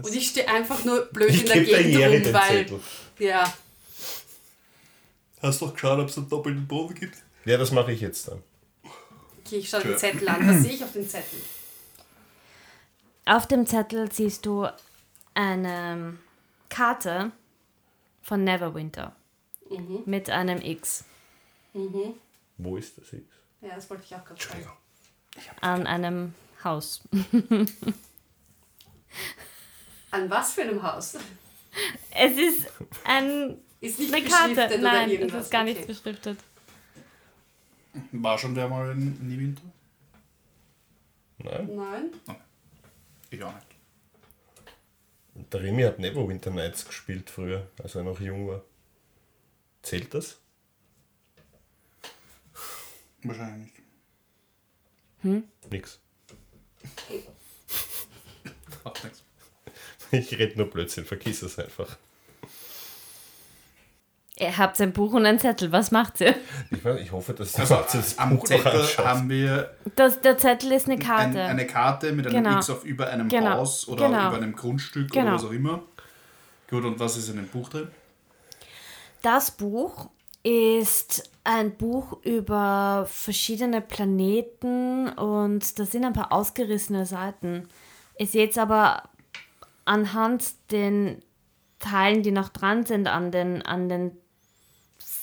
Und 0.02 0.14
ich 0.14 0.28
stehe 0.28 0.48
einfach 0.48 0.84
nur 0.84 1.02
blöd 1.06 1.30
Ich 1.30 1.42
in 1.42 1.46
der 1.46 1.54
der 1.56 1.64
Gegend 1.64 1.98
Jerry 1.98 2.14
rum, 2.16 2.22
den 2.24 2.32
weil. 2.34 2.48
Zettel. 2.66 2.80
Ja. 3.20 3.54
Hast 5.42 5.62
doch 5.62 5.72
geschaut, 5.74 5.98
ob 6.00 6.08
es 6.08 6.16
einen 6.18 6.28
doppelten 6.28 6.66
Boden 6.66 6.94
gibt? 6.94 7.16
Ja, 7.44 7.56
das 7.56 7.70
mache 7.70 7.92
ich 7.92 8.00
jetzt 8.00 8.26
dann. 8.28 8.42
Okay, 9.46 9.58
ich 9.58 9.68
schaue 9.68 9.82
den. 9.82 9.96
Zettel 9.96 10.28
an. 10.28 10.48
Was 10.48 10.62
sehe 10.62 10.72
ich 10.72 10.82
auf 10.82 10.92
dem 10.92 11.08
Zettel? 11.08 11.38
Auf 13.26 13.46
dem 13.46 13.64
Zettel 13.66 14.10
siehst 14.10 14.44
du 14.44 14.66
eine 15.34 16.18
Karte 16.68 17.30
von 18.22 18.42
Neverwinter 18.42 19.14
mit 20.04 20.30
einem 20.30 20.60
X 20.60 21.04
Wo 22.58 22.76
ist 22.76 22.98
das 22.98 23.12
jetzt? 23.12 23.32
Ja, 23.60 23.74
das 23.76 23.88
wollte 23.88 24.02
ich 24.04 24.14
auch 24.14 24.24
gerade 24.24 24.42
sagen. 24.42 24.70
an 25.60 25.86
einem 25.86 26.34
Haus. 26.64 27.02
An 30.10 30.30
was 30.30 30.52
für 30.52 30.62
einem 30.62 30.82
Haus? 30.82 31.18
Es 32.10 32.38
ist 32.38 32.66
ein, 33.04 33.58
Ist 33.80 33.98
nicht 33.98 34.14
eine 34.14 34.24
Karte. 34.24 34.78
Nein, 34.78 35.10
es 35.10 35.34
ist 35.34 35.50
gar 35.50 35.64
nichts 35.64 35.82
okay. 35.82 35.92
beschriftet. 35.92 36.38
War 38.12 38.38
schon 38.38 38.54
der 38.54 38.68
mal 38.68 38.92
in 38.92 39.26
Niewinter? 39.26 39.62
Nein. 41.38 41.76
Nein. 41.76 42.10
Ich 43.30 43.42
auch 43.42 43.54
nicht. 43.54 43.66
Und 45.34 45.52
der 45.52 45.62
Remy 45.62 45.82
hat 45.82 45.98
Neverwinter 45.98 46.50
Nights 46.50 46.86
gespielt 46.86 47.28
früher, 47.28 47.68
als 47.82 47.94
er 47.94 48.04
noch 48.04 48.20
jung 48.20 48.48
war. 48.48 48.62
Zählt 49.82 50.14
das? 50.14 50.38
Wahrscheinlich 53.22 53.72
nicht. 55.22 55.44
Nix. 55.70 56.00
Macht 58.84 59.04
nichts. 59.04 59.22
Ich 60.12 60.38
rede 60.38 60.56
nur 60.56 60.70
Blödsinn, 60.70 61.04
vergiss 61.04 61.42
es 61.42 61.58
einfach. 61.58 61.98
Ihr 64.38 64.58
habt 64.58 64.78
ein 64.82 64.92
Buch 64.92 65.14
und 65.14 65.24
einen 65.24 65.38
Zettel. 65.38 65.72
Was 65.72 65.90
macht 65.92 66.20
ihr? 66.20 66.34
Ich, 66.70 66.84
weiß, 66.84 67.00
ich 67.00 67.10
hoffe, 67.10 67.32
dass 67.32 67.54
Also 67.58 67.76
das 67.90 68.18
am 68.18 68.36
Buch 68.36 68.44
Zettel 68.44 68.82
haben 68.98 69.30
wir 69.30 69.70
Das, 69.94 70.20
der 70.20 70.36
Zettel 70.36 70.72
ist 70.72 70.86
eine 70.86 70.96
ein, 70.96 71.00
Karte. 71.00 71.42
eine 71.42 71.66
Karte 71.66 72.12
mit 72.12 72.26
einem 72.26 72.44
Genau. 72.44 72.56
X 72.58 72.68
auf 72.68 72.84
über 72.84 73.08
einem 73.08 73.28
Genau. 73.30 73.52
Haus 73.52 73.88
oder 73.88 74.08
Genau. 74.08 74.28
über 74.28 74.36
einem 74.36 74.54
Grundstück 74.54 75.10
Genau. 75.10 75.26
oder 75.28 75.34
was 75.36 75.44
auch 75.44 75.52
immer. 75.52 75.82
Gut, 76.68 76.84
und 76.84 77.00
was 77.00 77.16
ist 77.16 77.30
in 77.30 77.36
dem 77.36 77.48
Buch 77.48 77.70
drin? 77.70 77.88
Das 79.22 79.50
Buch 79.52 80.10
ist 80.42 81.30
ein 81.44 81.74
Buch 81.76 82.18
über 82.22 83.06
verschiedene 83.10 83.80
Planeten 83.80 85.08
und 85.08 85.78
da 85.78 85.84
sind 85.86 86.04
ein 86.04 86.12
paar 86.12 86.30
ausgerissene 86.32 87.06
Seiten. 87.06 87.68
Ihr 88.18 88.26
seht 88.26 88.58
aber 88.58 89.04
anhand 89.86 90.44
den 90.70 91.22
Teilen, 91.78 92.22
die 92.22 92.32
noch 92.32 92.48
dran 92.50 92.84
sind 92.84 93.08
an 93.08 93.30
den, 93.30 93.62
an 93.62 93.88
den 93.88 94.18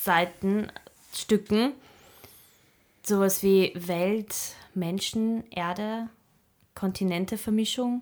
Seitenstücken, 0.03 1.73
sowas 3.03 3.43
wie 3.43 3.71
Welt, 3.75 4.35
Menschen, 4.73 5.49
Erde, 5.51 6.09
Kontinente-Vermischung. 6.75 8.01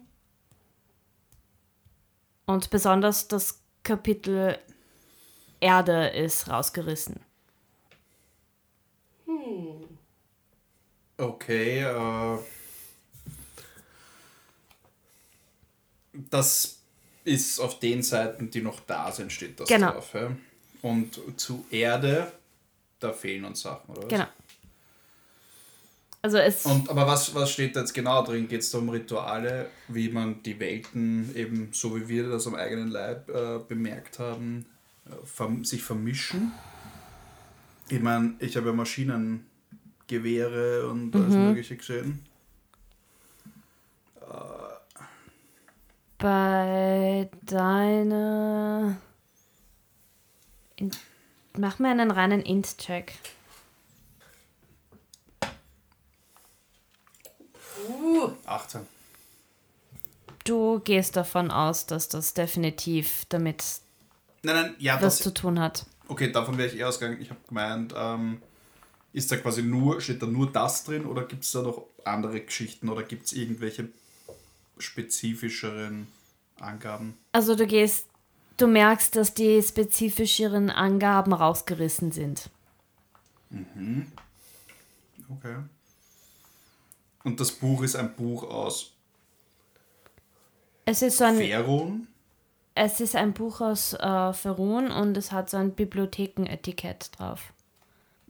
Und 2.45 2.69
besonders 2.69 3.27
das 3.27 3.61
Kapitel 3.83 4.57
Erde 5.59 6.07
ist 6.07 6.49
rausgerissen. 6.49 7.19
Okay, 11.17 11.81
äh, 11.83 12.37
das 16.13 16.79
ist 17.23 17.59
auf 17.59 17.79
den 17.79 18.01
Seiten, 18.01 18.49
die 18.49 18.61
noch 18.61 18.79
da 18.79 19.11
sind, 19.11 19.31
steht 19.31 19.59
das 19.59 19.69
Genau. 19.69 19.91
drauf. 19.91 20.13
Ja? 20.15 20.35
Und 20.81 21.19
zu 21.37 21.65
Erde, 21.69 22.31
da 22.99 23.13
fehlen 23.13 23.45
uns 23.45 23.61
Sachen, 23.61 23.91
oder? 23.91 24.03
was? 24.03 24.09
Genau. 24.09 24.25
Also 26.23 26.37
es. 26.37 26.65
Und, 26.65 26.89
aber 26.89 27.07
was, 27.07 27.33
was 27.33 27.51
steht 27.51 27.75
da 27.75 27.79
jetzt 27.79 27.93
genau 27.93 28.23
drin? 28.23 28.47
Geht 28.47 28.61
es 28.61 28.69
da 28.69 28.77
um 28.77 28.89
Rituale, 28.89 29.67
wie 29.87 30.09
man 30.09 30.43
die 30.43 30.59
Welten 30.59 31.35
eben, 31.35 31.69
so 31.71 31.95
wie 31.95 32.07
wir 32.07 32.29
das 32.29 32.45
am 32.45 32.55
eigenen 32.55 32.89
Leib 32.89 33.27
äh, 33.29 33.59
bemerkt 33.67 34.19
haben, 34.19 34.65
äh, 35.07 35.63
sich 35.63 35.81
vermischen? 35.81 36.51
Ich 37.89 37.99
meine, 37.99 38.35
ich 38.39 38.55
habe 38.55 38.67
ja 38.67 38.73
Maschinengewehre 38.73 40.87
und 40.87 41.15
alles 41.15 41.33
Mögliche 41.33 41.75
gesehen. 41.75 42.23
bei 46.21 47.29
deiner. 47.45 48.95
In, 50.81 50.89
mach 51.57 51.77
mir 51.77 51.89
einen 51.89 52.09
reinen 52.09 52.41
Int-Check. 52.41 53.13
Uh, 57.87 58.31
18. 58.47 58.81
Du 60.43 60.79
gehst 60.79 61.15
davon 61.15 61.51
aus, 61.51 61.85
dass 61.85 62.09
das 62.09 62.33
definitiv 62.33 63.25
damit 63.29 63.63
Nein, 64.41 64.55
nein, 64.55 64.75
ja, 64.79 64.95
was 64.95 65.17
das, 65.17 65.19
zu 65.19 65.33
tun 65.33 65.59
hat. 65.59 65.85
okay, 66.07 66.31
davon 66.31 66.57
wäre 66.57 66.67
ich 66.67 66.77
eher 66.77 66.89
ausgegangen. 66.89 67.21
Ich 67.21 67.29
habe 67.29 67.39
gemeint, 67.47 67.93
ähm, 67.95 68.41
ist 69.13 69.31
da 69.31 69.37
quasi 69.37 69.61
nur, 69.61 70.01
steht 70.01 70.23
da 70.23 70.25
nur 70.25 70.51
das 70.51 70.83
drin 70.83 71.05
oder 71.05 71.25
gibt 71.25 71.43
es 71.43 71.51
da 71.51 71.61
noch 71.61 71.85
andere 72.05 72.41
Geschichten 72.41 72.89
oder 72.89 73.03
gibt 73.03 73.27
es 73.27 73.33
irgendwelche 73.33 73.89
spezifischeren 74.79 76.07
Angaben? 76.59 77.19
Also 77.33 77.53
du 77.53 77.67
gehst, 77.67 78.07
du 78.61 78.67
merkst, 78.67 79.15
dass 79.15 79.33
die 79.33 79.61
spezifischeren 79.61 80.69
Angaben 80.69 81.33
rausgerissen 81.33 82.11
sind. 82.11 82.49
Okay. 85.29 85.55
Und 87.23 87.39
das 87.39 87.51
Buch 87.51 87.83
ist 87.83 87.95
ein 87.95 88.15
Buch 88.15 88.43
aus 88.43 88.93
Es 90.85 91.01
ist 91.01 91.17
so 91.17 91.25
ein, 91.25 91.35
Ferun. 91.37 92.07
es 92.75 92.99
ist 92.99 93.15
ein 93.15 93.33
Buch 93.33 93.61
aus 93.61 93.93
äh, 93.93 94.33
Ferun 94.33 94.91
und 94.91 95.17
es 95.17 95.31
hat 95.31 95.49
so 95.49 95.57
ein 95.57 95.73
Bibliothekenetikett 95.73 97.11
drauf. 97.17 97.53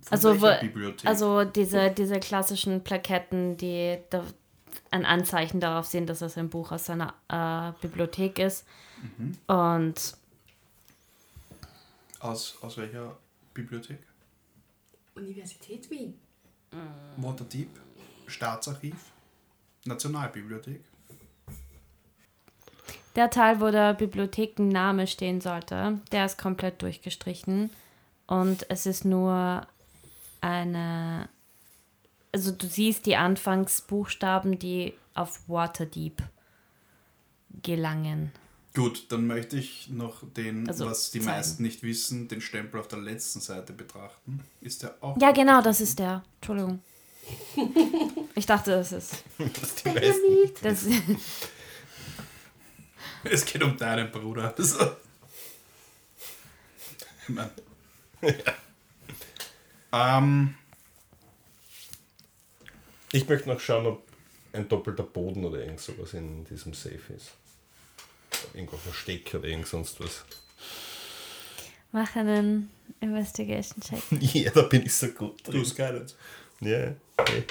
Von 0.02 0.14
Also, 0.14 0.42
wo-? 0.42 1.06
Also 1.06 1.44
diese, 1.46 1.92
diese 1.92 2.20
klassischen 2.20 2.84
Plaketten, 2.84 3.58
die 3.58 3.98
da 4.10 4.24
ein 4.90 5.06
Anzeichen 5.06 5.60
darauf 5.60 5.86
sind, 5.86 6.10
dass 6.10 6.22
es 6.22 6.38
ein 6.38 6.50
Buch 6.50 6.72
aus 6.72 6.86
seiner 6.86 7.14
äh, 7.30 7.72
Bibliothek 7.82 8.40
ist. 8.40 8.66
Mhm. 9.18 9.38
Und 9.48 10.18
aus, 12.22 12.58
aus 12.62 12.78
welcher 12.78 13.18
Bibliothek? 13.54 14.00
Universität 15.16 15.90
Wien. 15.90 16.20
Waterdeep? 17.18 17.70
Staatsarchiv? 18.28 19.12
Nationalbibliothek? 19.86 20.82
der 23.16 23.30
Teil, 23.30 23.60
wo 23.60 23.72
der 23.72 23.94
Bibliothekenname 23.94 25.08
stehen 25.08 25.42
sollte, 25.42 26.00
der 26.12 26.26
ist 26.26 26.38
komplett 26.38 26.82
durchgestrichen. 26.82 27.70
Und 28.28 28.70
es 28.70 28.86
ist 28.86 29.06
nur 29.06 29.68
eine. 30.40 31.28
Also 32.32 32.52
du 32.52 32.66
siehst 32.68 33.06
die 33.06 33.18
Anfangsbuchstaben, 33.18 34.58
die 34.58 34.94
auf 35.14 35.50
Waterdeep 35.50 36.24
gelangen. 37.62 38.32
Gut, 38.74 39.12
dann 39.12 39.28
möchte 39.28 39.58
ich 39.58 39.90
noch 39.90 40.24
den, 40.34 40.68
Also, 40.70 40.86
was 40.86 41.12
die 41.12 41.20
zeigen. 41.20 41.32
meisten 41.32 41.64
nicht 41.64 41.84
wissen, 41.84 42.30
den 42.30 42.40
Stempel 42.40 42.80
auf 42.80 42.88
der 42.88 43.00
letzten 43.00 43.42
Seite 43.42 43.74
betrachten. 43.74 44.40
Ist 44.62 44.84
der 44.84 44.96
auch. 45.02 45.20
Ja, 45.20 45.32
genau, 45.32 45.62
das 45.62 45.82
ist 45.82 46.00
der. 46.00 46.24
Entschuldigung. 46.38 46.82
Ich 48.34 48.46
dachte, 48.46 48.72
das 48.72 48.94
ist. 48.94 49.24
Das 49.38 49.76
die 49.76 49.90
meisten. 49.90 50.52
Das, 50.62 50.86
Es 53.24 53.46
geht 53.46 53.62
um 53.62 53.78
deinen 53.78 54.10
Bruder. 54.12 54.54
So. 54.58 54.94
Nein. 57.28 57.52
ähm, 59.92 60.56
Ich 63.12 63.28
möchte 63.28 63.50
noch 63.50 63.60
schauen, 63.60 63.86
ob 63.86 64.04
ein 64.54 64.68
doppelter 64.68 65.04
Boden 65.04 65.46
oder 65.46 65.60
irgend 65.60 65.82
sowas 65.82 66.14
in 66.14 66.46
diesem 66.46 66.74
Safe 66.74 67.14
ist. 67.16 67.32
Irgendwo 68.54 68.78
Versteck 68.78 69.34
oder 69.36 69.46
irgend 69.48 69.68
sonst 69.68 70.00
was. 70.00 70.24
mach 71.92 72.16
einen 72.16 72.70
Investigation-Check. 73.00 74.04
Ja, 74.34 74.52
da 74.52 74.64
bin 74.64 74.86
ich 74.86 74.94
so 74.94 75.08
gut 75.10 75.46
du 75.48 75.52
drin. 75.52 75.62
hast 75.62 75.76
Guidance. 75.76 76.16
Ja, 76.62 76.96
okay. 77.18 77.44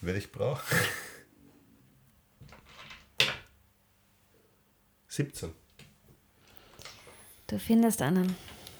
Werde 0.00 0.18
ich 0.18 0.30
brauchen. 0.32 0.62
17. 5.08 5.52
Du 7.46 7.58
findest 7.58 8.00
einen. 8.02 8.36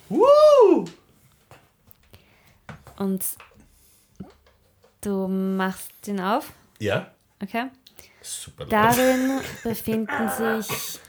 Woo! 0.09 0.85
Und 2.97 3.25
du 5.01 5.29
machst 5.29 5.93
ihn 6.07 6.21
auf. 6.21 6.53
Ja, 6.79 7.12
Okay. 7.43 7.71
Super. 8.23 8.67
Darin 8.67 9.41
befinden 9.65 10.29
sich 10.29 11.01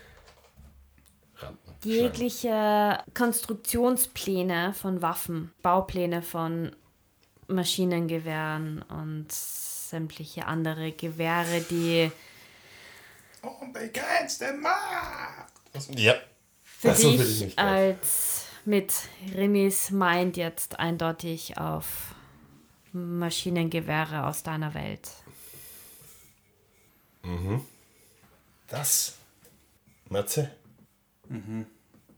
jegliche 1.83 3.03
Konstruktionspläne 3.13 4.73
von 4.73 5.01
Waffen, 5.01 5.51
Baupläne 5.61 6.21
von 6.21 6.75
Maschinengewehren 7.47 8.83
und 8.83 9.31
sämtliche 9.31 10.45
andere 10.45 10.91
Gewehre, 10.91 11.61
die 11.69 12.11
Unbegrenzte 13.41 14.53
Macht! 14.53 15.51
Ja. 15.95 16.13
für 16.63 16.89
Also 16.89 17.11
will 17.13 17.21
ich 17.21 17.39
dich 17.39 17.59
als 17.59 18.45
mit 18.65 18.93
Rimis 19.35 19.89
meint 19.89 20.37
jetzt 20.37 20.79
eindeutig 20.79 21.57
auf 21.57 22.13
Maschinengewehre 22.91 24.27
aus 24.27 24.43
deiner 24.43 24.73
Welt. 24.73 25.09
Das. 28.67 29.17
Matze, 30.09 30.51
das 31.29 31.37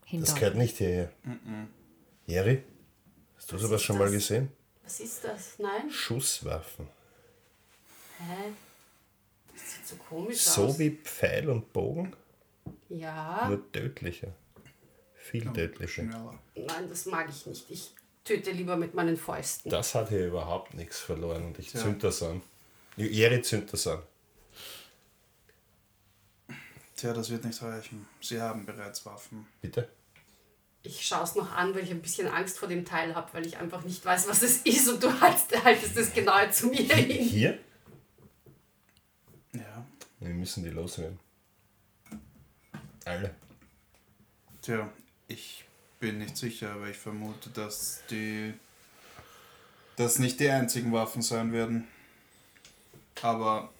Hinter. 0.06 0.34
gehört 0.34 0.56
nicht 0.56 0.76
hierher. 0.78 1.12
Jerry, 2.26 2.62
hast 3.36 3.52
du 3.52 3.58
sowas 3.58 3.80
ist 3.80 3.86
schon 3.86 3.98
mal 3.98 4.04
das? 4.04 4.12
gesehen? 4.14 4.50
Was 4.82 5.00
ist 5.00 5.22
das? 5.24 5.58
Nein? 5.58 5.90
Schusswaffen. 5.90 6.88
Hä? 8.18 8.52
Das 9.52 9.74
sieht 9.74 9.86
so 9.86 9.96
komisch 9.96 10.38
So 10.40 10.64
aus. 10.66 10.78
wie 10.78 10.90
Pfeil 10.90 11.48
und 11.48 11.72
Bogen, 11.72 12.14
Ja. 12.88 13.46
nur 13.48 13.70
tödlicher. 13.72 14.32
Viel 15.14 15.44
tödlicher. 15.52 16.02
Schneller. 16.02 16.38
Nein, 16.56 16.88
das 16.88 17.06
mag 17.06 17.28
ich 17.30 17.46
nicht. 17.46 17.70
Ich 17.70 17.90
töte 18.24 18.50
lieber 18.50 18.76
mit 18.76 18.94
meinen 18.94 19.16
Fäusten. 19.16 19.70
Das 19.70 19.94
hat 19.94 20.08
hier 20.08 20.26
überhaupt 20.26 20.74
nichts 20.74 20.98
verloren 21.00 21.44
und 21.46 21.58
ich 21.60 21.70
Tja. 21.70 21.80
zünd 21.80 22.02
das 22.02 22.22
an. 22.22 22.42
Jerry 22.96 23.40
zündet 23.42 23.72
das 23.72 23.86
an. 23.86 24.02
Tja, 26.96 27.12
das 27.12 27.30
wird 27.30 27.44
nicht 27.44 27.60
reichen. 27.62 28.06
Sie 28.20 28.40
haben 28.40 28.64
bereits 28.64 29.04
Waffen. 29.04 29.46
Bitte? 29.60 29.88
Ich 30.82 31.04
schaue 31.06 31.24
es 31.24 31.34
noch 31.34 31.50
an, 31.52 31.74
weil 31.74 31.82
ich 31.82 31.90
ein 31.90 32.02
bisschen 32.02 32.28
Angst 32.28 32.58
vor 32.58 32.68
dem 32.68 32.84
Teil 32.84 33.14
habe, 33.14 33.32
weil 33.32 33.46
ich 33.46 33.56
einfach 33.56 33.82
nicht 33.84 34.04
weiß, 34.04 34.28
was 34.28 34.42
es 34.42 34.58
ist 34.58 34.88
und 34.88 35.02
du 35.02 35.20
haltest, 35.20 35.64
haltest 35.64 35.96
es 35.96 36.12
genau 36.12 36.48
zu 36.50 36.68
mir 36.68 36.82
hin. 36.94 37.10
Hier? 37.10 37.58
Ja. 39.52 39.86
Wir 40.20 40.34
müssen 40.34 40.62
die 40.62 40.70
loswerden. 40.70 41.18
Alle. 43.04 43.34
Tja, 44.62 44.90
ich 45.28 45.64
bin 46.00 46.18
nicht 46.18 46.36
sicher, 46.36 46.72
aber 46.72 46.88
ich 46.88 46.96
vermute, 46.96 47.50
dass 47.50 48.02
die. 48.10 48.54
das 49.96 50.18
nicht 50.18 50.40
die 50.40 50.48
einzigen 50.48 50.92
Waffen 50.92 51.22
sein 51.22 51.52
werden. 51.52 51.86
Aber 53.20 53.73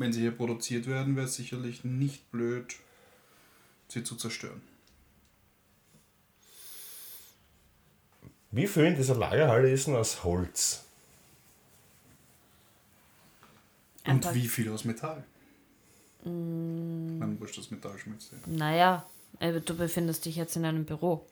wenn 0.00 0.12
sie 0.14 0.20
hier 0.22 0.30
produziert 0.32 0.86
werden, 0.86 1.14
wäre 1.14 1.26
es 1.26 1.34
sicherlich 1.36 1.84
nicht 1.84 2.30
blöd, 2.32 2.74
sie 3.88 4.02
zu 4.02 4.16
zerstören. 4.16 4.62
Wie 8.50 8.66
viel 8.66 8.84
in 8.86 8.96
dieser 8.96 9.14
Lagerhalle 9.14 9.70
ist 9.70 9.86
denn 9.86 9.94
aus 9.96 10.24
Holz? 10.24 10.84
Einfach- 14.04 14.30
Und 14.30 14.34
wie 14.36 14.48
viel 14.48 14.70
aus 14.72 14.84
Metall? 14.84 15.22
Man 16.24 17.38
muss 17.38 17.52
das 17.52 17.70
Metall 17.70 17.96
schmutzig. 17.98 18.38
Naja, 18.46 19.06
äh, 19.38 19.60
du 19.60 19.74
befindest 19.76 20.24
dich 20.24 20.36
jetzt 20.36 20.56
in 20.56 20.64
einem 20.64 20.84
Büro. 20.84 21.26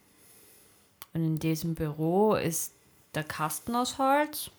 Und 1.14 1.24
in 1.24 1.38
diesem 1.38 1.74
Büro 1.74 2.34
ist 2.34 2.72
der 3.14 3.24
Kasten 3.24 3.74
aus 3.74 3.98
Holz. 3.98 4.50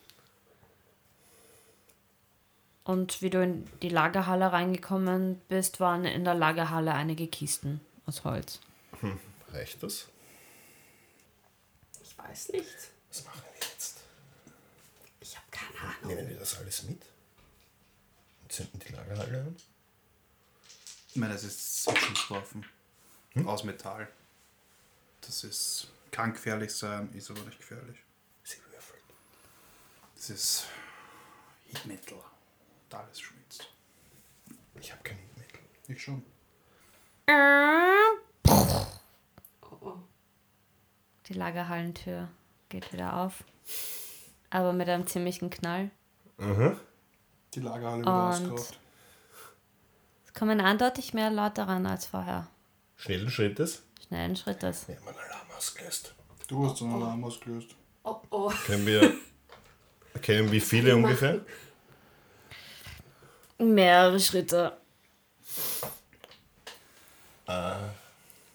Und 2.84 3.22
wie 3.22 3.30
du 3.30 3.44
in 3.44 3.68
die 3.82 3.90
Lagerhalle 3.90 4.52
reingekommen 4.52 5.40
bist, 5.48 5.80
waren 5.80 6.06
in 6.06 6.24
der 6.24 6.34
Lagerhalle 6.34 6.94
einige 6.94 7.28
Kisten 7.28 7.82
aus 8.06 8.24
Holz. 8.24 8.60
Hm, 9.02 9.20
reicht 9.52 9.84
das? 9.84 10.08
Ich 12.04 12.18
weiß 12.18 12.50
nicht. 12.50 12.68
Was 13.10 13.26
machen 13.26 13.44
wir 13.44 13.68
jetzt? 13.68 14.00
Ich 15.22 15.36
habe 15.36 15.46
keine 15.52 15.80
Ahnung. 15.80 16.16
Nehmen 16.16 16.30
wir 16.30 16.38
das 16.38 16.58
alles 16.58 16.84
mit? 16.84 17.02
Und 18.42 18.52
zünden 18.52 18.80
die 18.80 18.94
Lagerhalle 18.94 19.42
an? 19.42 19.56
Ich 21.10 21.16
meine, 21.16 21.34
es 21.34 21.44
ist 21.44 21.98
Schusswaffen. 21.98 22.66
Aus 23.46 23.64
Metall. 23.64 24.08
Das 25.22 25.44
ist, 25.44 25.88
kann 26.12 26.34
gefährlich 26.34 26.74
sein, 26.74 27.14
ist 27.14 27.30
aber 27.30 27.42
nicht 27.42 27.60
gefährlich. 27.60 27.98
Sie 28.44 28.58
würfeln. 28.72 29.02
Das 30.16 30.30
ist 30.30 30.66
Heat 31.68 31.86
Metal. 31.86 32.20
Alles 32.92 33.22
schmilzt. 33.22 33.70
Ich 34.80 34.92
habe 34.92 35.02
kein 35.04 35.18
Mittel. 35.38 35.60
Ich 35.88 36.02
schon. 36.02 36.24
Oh, 37.28 38.52
oh. 39.82 39.94
Die 41.28 41.34
Lagerhallentür 41.34 42.30
geht 42.70 42.92
wieder 42.92 43.18
auf. 43.18 43.44
Aber 44.50 44.74
mit 44.74 44.90
einem 44.90 45.06
ziemlichen 45.06 45.50
Knall. 45.50 45.92
Mhm. 46.38 46.80
Die 47.54 47.60
Lagerhalle 47.60 48.02
wieder 48.02 48.30
ausgeraubt. 48.30 48.80
Es 50.26 50.34
kommen 50.34 50.60
eindeutig 50.62 51.14
mehr 51.14 51.30
Leute 51.30 51.68
ran 51.68 51.86
als 51.86 52.08
vorher. 52.08 52.48
Schnellen 52.98 53.30
Schrittes. 53.30 53.84
Schnellen 54.08 54.36
Schrittes. 54.36 54.88
Wir 54.88 54.96
haben 54.96 55.08
einen 55.10 55.18
Alarm 55.18 55.48
ausgelöst. 55.58 56.16
Du 56.48 56.68
hast 56.68 56.82
einen 56.82 56.94
Alarm 56.94 57.24
ausgelöst. 57.24 57.76
oh, 58.04 58.20
oh. 58.32 58.52
Können 58.66 58.86
wir 58.88 59.14
erkennen, 60.14 60.52
wie 60.52 60.60
viele 60.60 60.96
ungefähr? 60.96 61.46
Mehrere 63.60 64.20
Schritte. 64.20 64.74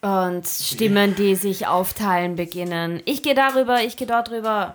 Und 0.00 0.46
Stimmen, 0.46 1.14
die 1.16 1.34
sich 1.34 1.66
aufteilen 1.66 2.36
beginnen. 2.36 3.02
Ich 3.06 3.22
gehe 3.22 3.34
darüber, 3.34 3.82
ich 3.82 3.96
gehe 3.96 4.06
dort 4.06 4.28
drüber. 4.30 4.74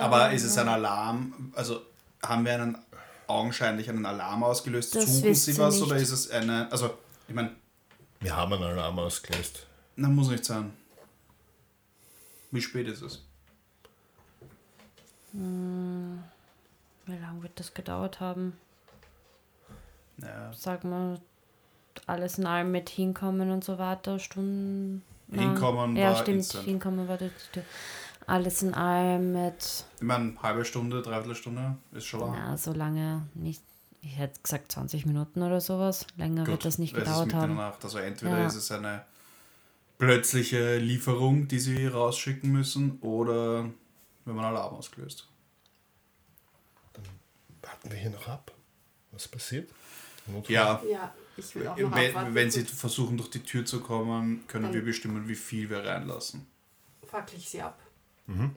Aber 0.00 0.32
ist 0.32 0.44
es 0.44 0.58
ein 0.58 0.68
Alarm? 0.68 1.52
Also 1.54 1.80
haben 2.22 2.44
wir 2.44 2.54
einen 2.54 2.78
augenscheinlich 3.26 3.88
einen 3.88 4.04
Alarm 4.04 4.42
ausgelöst? 4.42 4.94
Das 4.96 5.04
Suchen 5.06 5.34
Sie 5.34 5.52
sie 5.52 5.58
was 5.58 5.74
nicht. 5.76 5.84
oder 5.86 5.96
ist 5.96 6.10
es 6.10 6.30
eine. 6.30 6.70
Also, 6.72 6.98
ich 7.28 7.34
meine, 7.34 7.52
Wir 8.20 8.34
haben 8.36 8.52
einen 8.54 8.64
Alarm 8.64 8.98
ausgelöst. 8.98 9.66
na, 9.96 10.08
muss 10.08 10.28
nicht 10.28 10.44
sein. 10.44 10.72
Wie 12.50 12.60
spät 12.62 12.88
ist 12.88 13.02
es? 13.02 13.22
Wie 15.32 15.38
lange 17.06 17.42
wird 17.42 17.58
das 17.60 17.74
gedauert 17.74 18.18
haben? 18.20 18.58
Ja, 20.22 20.52
Sag 20.52 20.84
mal, 20.84 21.20
alles 22.06 22.38
in 22.38 22.46
allem 22.46 22.70
mit 22.72 22.88
hinkommen 22.88 23.50
und 23.50 23.64
so 23.64 23.78
weiter, 23.78 24.18
Stunden. 24.18 25.02
Hinkommen 25.30 25.96
ja, 25.96 26.10
war 26.10 26.16
stimmt, 26.16 26.38
instant. 26.38 26.64
hinkommen 26.64 27.06
war 27.08 27.18
das. 27.18 27.30
Alles 28.26 28.62
in 28.62 28.74
allem 28.74 29.32
mit, 29.32 29.84
ich 29.96 30.02
meine, 30.02 30.34
halbe 30.42 30.64
Stunde, 30.64 31.00
dreiviertel 31.02 31.34
Stunde 31.34 31.76
ist 31.92 32.04
schon 32.06 32.20
lang. 32.20 32.32
na, 32.32 32.56
so 32.56 32.72
lange 32.72 33.26
nicht. 33.34 33.62
Ich 34.00 34.16
hätte 34.16 34.40
gesagt 34.42 34.70
20 34.72 35.06
Minuten 35.06 35.42
oder 35.42 35.60
sowas. 35.60 36.06
Länger 36.16 36.46
wird 36.46 36.64
das 36.64 36.78
nicht 36.78 36.94
gedauert 36.94 37.34
haben. 37.34 37.58
Also 37.58 37.98
entweder 37.98 38.38
Ja. 38.38 38.46
ist 38.46 38.54
es 38.54 38.70
eine 38.70 39.04
plötzliche 39.98 40.76
Lieferung, 40.78 41.48
die 41.48 41.58
sie 41.58 41.86
rausschicken 41.86 42.50
müssen, 42.52 42.98
oder 43.00 43.64
wenn 44.24 44.34
man 44.36 44.44
Alarm 44.44 44.76
ausgelöst. 44.76 45.26
Warten 47.62 47.90
wir 47.90 47.98
hier 47.98 48.10
noch 48.10 48.28
ab. 48.28 48.52
Was 49.10 49.26
passiert? 49.26 49.70
Notfall? 50.28 50.52
Ja, 50.54 50.82
Ja, 50.88 51.14
ich 51.36 51.54
will 51.54 51.66
auch 51.68 51.76
noch 51.76 51.94
wenn, 51.96 52.08
abwarten. 52.10 52.34
wenn 52.34 52.50
sie 52.50 52.64
versuchen 52.64 53.16
durch 53.16 53.30
die 53.30 53.42
Tür 53.42 53.64
zu 53.64 53.80
kommen, 53.80 54.44
können 54.46 54.64
Dann- 54.64 54.74
wir 54.74 54.84
bestimmen, 54.84 55.28
wie 55.28 55.34
viel 55.34 55.68
wir 55.70 55.84
reinlassen. 55.84 56.46
Fackel 57.06 57.38
ich 57.38 57.48
sie 57.48 57.62
ab. 57.62 57.78
Wir 58.26 58.50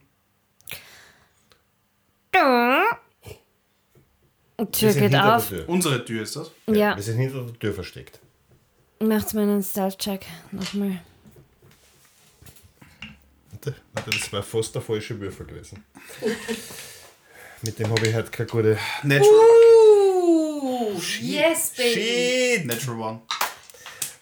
Tür 4.72 4.94
geht 4.94 5.16
auf. 5.16 5.48
Tür. 5.50 5.68
Unsere 5.68 6.04
Tür 6.06 6.22
ist 6.24 6.36
das? 6.36 6.52
Ja, 6.68 6.96
Wir 6.96 7.04
sind 7.04 7.18
hinter 7.18 7.44
der 7.46 7.60
Tür 7.60 7.74
versteckt. 7.74 8.20
macht 9.00 9.34
mal 9.34 9.42
einen 9.44 9.64
Stealth-Check. 9.64 10.26
Nochmal. 10.52 11.02
Warte, 13.52 13.76
warte, 13.94 14.10
das 14.12 14.32
war 14.34 14.44
fast 14.44 14.76
der 14.76 14.82
falsche 14.82 15.20
Würfel 15.20 15.46
gewesen. 15.48 15.84
Mit 17.64 17.78
dem 17.80 17.90
habe 17.90 18.08
ich 18.08 18.14
halt 18.14 18.32
keine 18.32 18.50
gute. 18.50 18.78
Natural, 19.04 19.30
Uh, 19.30 19.71
yes, 21.22 21.74
baby. 21.76 22.02
Shit! 22.02 22.66
Natural 22.66 23.00
One. 23.00 23.22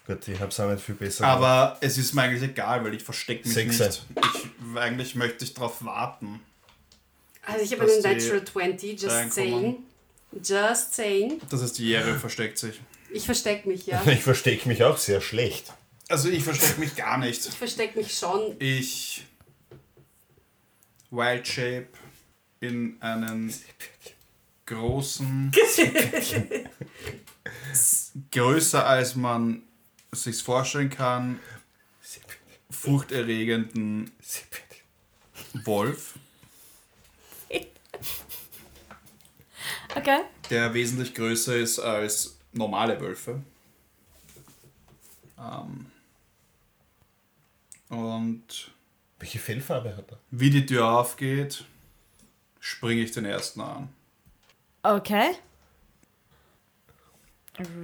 Gut, 0.08 0.28
ich 0.28 0.40
habe 0.40 0.50
es 0.50 0.60
auch 0.60 0.72
nicht 0.72 0.84
viel 0.84 0.96
besser 0.96 1.24
gemacht. 1.24 1.38
Aber 1.38 1.78
es 1.82 1.98
ist 1.98 2.14
mir 2.14 2.24
eigentlich 2.24 2.50
egal, 2.50 2.84
weil 2.84 2.96
ich 2.96 3.04
verstecke 3.04 3.48
mich 3.48 3.54
Sechser. 3.54 3.88
nicht. 3.88 4.06
Ich, 4.24 4.78
eigentlich 4.78 5.16
möchte 5.16 5.46
ich 5.46 5.54
darauf 5.54 5.84
warten. 5.86 6.40
Also 7.44 7.64
ich 7.64 7.72
habe 7.72 7.84
einen 7.84 8.02
Natural 8.02 8.44
20, 8.44 9.02
just 9.02 9.34
saying. 9.34 9.78
Just 10.44 10.94
saying. 10.96 11.40
Das 11.50 11.62
heißt, 11.62 11.78
die 11.78 11.88
Jere 11.88 12.18
versteckt 12.20 12.58
sich. 12.58 12.80
Ich 13.12 13.26
verstecke 13.26 13.68
mich, 13.68 13.88
ja. 13.88 14.02
Ich 14.08 14.22
verstecke 14.22 14.68
mich 14.68 14.84
auch 14.84 14.98
sehr 14.98 15.22
schlecht. 15.22 15.74
Also 16.08 16.30
ich 16.30 16.44
verstecke 16.44 16.80
mich 16.80 16.96
gar 16.96 17.18
nicht. 17.18 17.46
Ich 17.46 17.56
verstecke 17.56 17.98
mich 18.00 18.18
schon. 18.18 18.56
Ich 18.60 19.26
Wild 21.12 21.48
Shape 21.48 21.88
in 22.60 22.98
einen 23.02 23.54
großen, 24.70 25.52
größer 28.32 28.86
als 28.86 29.16
man 29.16 29.64
sich 30.12 30.42
vorstellen 30.42 30.90
kann, 30.90 31.40
furchterregenden 32.70 34.12
Wolf, 35.66 36.16
Okay. 39.96 40.20
der 40.52 40.74
wesentlich 40.76 41.16
größer 41.16 41.56
ist 41.58 41.80
als 41.80 42.38
normale 42.54 43.02
Wölfe. 43.02 43.42
Ähm, 45.40 45.88
und 47.90 48.72
Welche 49.18 49.40
Fellfarbe 49.40 49.98
hat 49.98 50.12
er? 50.12 50.20
wie 50.30 50.52
die 50.52 50.66
Tür 50.66 50.88
aufgeht, 50.92 51.66
springe 52.60 53.02
ich 53.02 53.12
den 53.12 53.26
ersten 53.26 53.62
an. 53.62 53.90
Okay. 54.84 55.36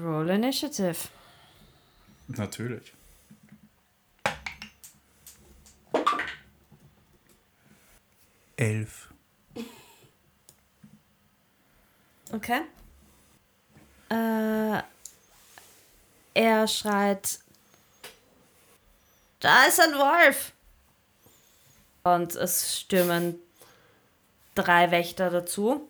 Roll 0.01 0.29
Initiative. 0.29 1.09
Natürlich. 2.27 2.93
Elf. 8.55 9.09
Okay. 12.31 12.61
Äh, 14.09 14.81
er 16.33 16.67
schreit, 16.67 17.39
da 19.39 19.65
ist 19.65 19.79
ein 19.81 19.93
Wolf. 19.93 20.53
Und 22.03 22.35
es 22.35 22.79
stürmen 22.79 23.39
drei 24.53 24.91
Wächter 24.91 25.29
dazu. 25.29 25.89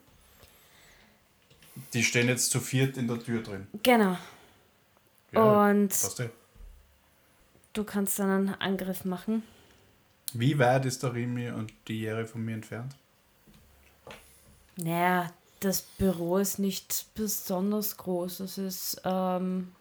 Die 1.93 2.03
stehen 2.03 2.27
jetzt 2.27 2.51
zu 2.51 2.59
viert 2.59 2.97
in 2.97 3.07
der 3.07 3.19
Tür 3.19 3.41
drin. 3.43 3.67
Genau. 3.83 4.17
Ja, 5.31 5.69
Und 5.69 5.89
passt 5.89 6.19
eh. 6.21 6.29
du 7.73 7.83
kannst 7.83 8.17
dann 8.19 8.29
einen 8.29 8.49
Angriff 8.55 9.03
machen. 9.05 9.43
Wie 10.33 10.57
weit 10.59 10.85
ist 10.85 11.03
der 11.03 11.13
Rimi 11.13 11.49
und 11.49 11.73
die 11.87 11.99
Jere 12.01 12.25
von 12.25 12.43
mir 12.43 12.53
entfernt? 12.53 12.95
Naja, 14.77 15.31
das 15.59 15.81
Büro 15.81 16.37
ist 16.37 16.59
nicht 16.59 17.05
besonders 17.15 17.97
groß. 17.97 18.41
Es 18.41 18.57
ist 18.57 19.01
ähm, 19.05 19.71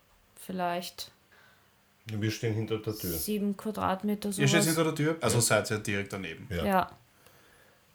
vielleicht 0.41 1.11
Wir 2.07 2.31
stehen 2.31 2.55
hinter 2.55 2.79
der 2.79 2.97
Tür. 2.97 3.11
sieben 3.13 3.57
Quadratmeter 3.57 4.31
Ihr 4.37 4.49
steht 4.49 4.65
hinter 4.65 4.85
der 4.85 4.95
Tür? 4.95 5.17
Also 5.21 5.41
seid 5.41 5.71
ihr 5.71 5.79
direkt 5.79 6.13
daneben. 6.13 6.47
Ja. 6.51 6.65
Ja. 6.65 6.99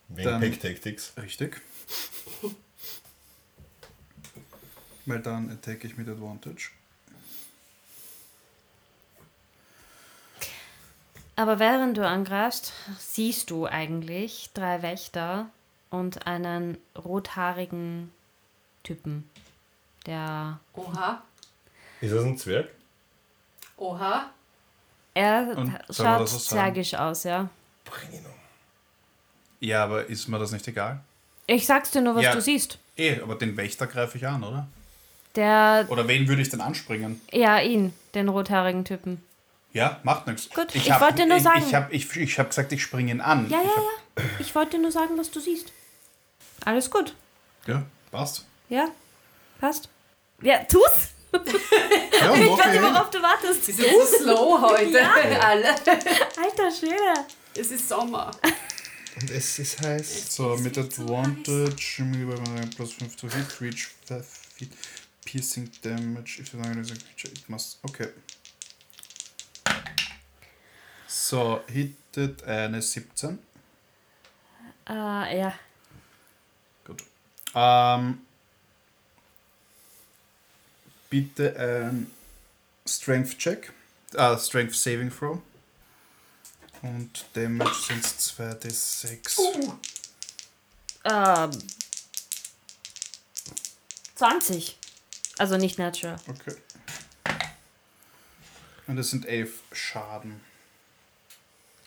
Wegen 0.09 0.39
Pack 0.39 0.59
Tactics. 0.59 1.13
Richtig. 1.17 1.61
Weil 5.09 5.21
dann 5.21 5.49
attacke 5.49 5.87
ich 5.87 5.97
mit 5.97 6.07
Advantage. 6.07 6.69
Aber 11.35 11.57
während 11.57 11.97
du 11.97 12.05
angreifst, 12.07 12.73
siehst 12.99 13.49
du 13.49 13.65
eigentlich 13.65 14.51
drei 14.53 14.83
Wächter 14.83 15.49
und 15.89 16.27
einen 16.27 16.77
rothaarigen 16.95 18.11
Typen, 18.83 19.27
der 20.05 20.59
Oha. 20.75 21.23
Ist 22.01 22.13
das 22.13 22.23
ein 22.23 22.37
Zwerg? 22.37 22.69
Oha. 23.77 24.29
er 25.15 25.57
Und 25.57 25.75
schaut 25.89 26.29
zwergisch 26.29 26.93
aus, 26.93 27.23
ja. 27.23 27.49
Bring 27.83 28.11
ihn 28.19 28.25
um. 28.27 28.31
Ja, 29.59 29.85
aber 29.85 30.05
ist 30.05 30.27
mir 30.27 30.37
das 30.37 30.51
nicht 30.51 30.67
egal? 30.67 30.99
Ich 31.47 31.65
sag's 31.65 31.89
dir 31.89 32.01
nur, 32.01 32.13
was 32.13 32.23
Ja. 32.25 32.35
du 32.35 32.41
siehst. 32.41 32.77
Eh, 32.95 33.19
aber 33.21 33.33
den 33.33 33.57
Wächter 33.57 33.87
greife 33.87 34.19
ich 34.19 34.27
an, 34.27 34.43
oder? 34.43 34.67
Der. 35.35 35.85
Oder 35.89 36.07
wen 36.07 36.27
würde 36.27 36.41
ich 36.41 36.49
denn 36.49 36.61
anspringen? 36.61 37.21
Ja, 37.31 37.59
ihn, 37.59 37.93
den 38.15 38.29
rothaarigen 38.29 38.83
Typen. 38.85 39.23
Ja, 39.71 39.99
macht 40.03 40.25
nichts. 40.27 40.49
Gut, 40.49 40.73
ich 40.73 40.89
wollte 40.89 41.27
nur 41.27 41.39
sagen- 41.39 41.59
Ich, 41.61 41.67
ich 41.67 41.75
habe 41.75 41.93
ich, 41.93 42.15
ich 42.15 42.39
hab 42.39 42.49
gesagt, 42.49 42.71
ich 42.71 42.81
springe 42.81 43.11
ihn 43.11 43.21
an. 43.21 43.47
Ja, 43.49 43.59
ich 43.61 43.67
ja, 43.67 44.23
ja. 44.23 44.29
Ich 44.39 44.55
wollte 44.55 44.79
nur 44.79 44.91
sagen, 44.91 45.17
was 45.17 45.29
du 45.29 45.39
siehst. 45.39 45.71
Alles 46.65 46.89
gut. 46.89 47.15
ja. 47.67 47.83
passt. 48.11 48.45
Ja? 48.69 48.87
Passt? 49.59 49.89
Ja, 50.41 50.59
tu's! 50.63 51.09
Ja, 51.31 51.39
Ich 51.41 52.21
weiß 52.21 52.65
nicht, 52.65 52.75
ich. 52.75 52.81
worauf 52.81 53.09
du 53.11 53.21
wartest. 53.21 53.65
Sie 53.65 53.71
sind 53.73 53.87
so 53.91 54.17
slow 54.17 54.61
heute. 54.61 54.99
Alle. 55.41 55.69
Alter 55.69 56.71
Schwede. 56.71 57.25
Es 57.55 57.69
ist 57.71 57.87
Sommer. 57.87 58.31
Und 59.21 59.29
es 59.29 59.59
ist 59.59 59.81
heiß. 59.81 60.35
So, 60.35 60.55
mit 60.57 60.77
Advantage, 60.77 62.03
plus 62.75 62.93
5 62.93 63.15
to 63.15 63.27
hit, 63.27 63.61
reach 63.61 63.89
5 64.07 64.25
feet, 64.55 64.71
piercing 65.31 65.69
damage, 65.83 66.39
if 66.39 66.51
the 66.51 66.57
target 66.57 66.77
is 66.79 66.91
a 66.91 66.95
creature, 66.95 67.31
it 67.31 67.47
must, 67.47 67.77
okay. 67.85 68.09
So, 71.07 71.61
hittet 71.67 72.43
eine 72.43 72.81
17. 72.81 73.37
Äh, 74.87 75.39
ja. 75.39 75.53
Gut. 76.83 77.03
Ähm, 77.53 78.21
bitte 81.11 81.55
ein 81.59 82.11
Strength 82.87 83.37
Check, 83.37 83.71
äh, 84.15 84.37
Strength 84.37 84.73
Saving 84.73 85.11
Throw. 85.11 85.39
Und 86.81 87.25
Damage 87.33 87.75
sind 87.87 88.03
2 88.03 88.43
D6. 88.53 89.77
Ähm. 91.03 91.51
20. 94.15 94.78
Also 95.39 95.57
nicht 95.57 95.79
natural. 95.79 96.17
Okay. 96.27 96.55
Und 98.87 98.95
das 98.97 99.09
sind 99.09 99.25
11 99.25 99.51
Schaden. 99.71 100.41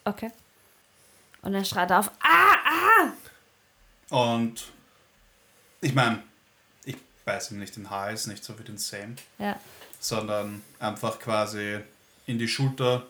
Okay. 0.04 0.30
Und 1.42 1.54
er 1.54 1.64
schreit 1.64 1.92
auf. 1.92 2.10
Ah! 2.20 3.10
Und 4.08 4.72
ich 5.80 5.94
meine, 5.94 6.22
ich 6.84 6.96
beiße 7.24 7.54
ihm 7.54 7.60
nicht 7.60 7.76
den 7.76 7.90
Hals, 7.90 8.26
nicht 8.26 8.44
so 8.44 8.58
wie 8.58 8.62
den 8.64 8.78
Sam, 8.78 9.16
Ja. 9.38 9.58
sondern 10.00 10.62
einfach 10.78 11.18
quasi 11.18 11.80
in 12.26 12.38
die 12.38 12.48
Schulter 12.48 13.06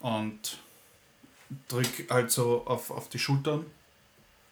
und 0.00 0.58
drück 1.68 2.10
halt 2.10 2.30
so 2.30 2.66
auf, 2.66 2.90
auf 2.90 3.08
die 3.08 3.18
Schultern 3.18 3.66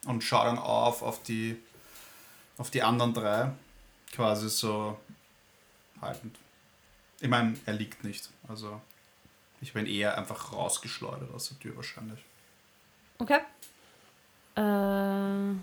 und 0.06 0.22
schau 0.24 0.44
dann 0.44 0.58
auf 0.58 1.02
auf 1.02 1.22
die 1.22 1.60
auf 2.58 2.70
die 2.70 2.82
anderen 2.82 3.14
drei 3.14 3.50
quasi 4.12 4.48
so 4.48 4.98
haltend. 6.00 6.38
Ich 7.20 7.28
meine, 7.28 7.58
er 7.66 7.74
liegt 7.74 8.04
nicht, 8.04 8.28
also 8.48 8.80
ich 9.60 9.72
bin 9.72 9.86
eher 9.86 10.18
einfach 10.18 10.52
rausgeschleudert 10.52 11.32
aus 11.32 11.48
der 11.48 11.58
Tür 11.58 11.76
wahrscheinlich. 11.76 12.20
Okay. 13.18 13.40
Äh. 14.56 15.54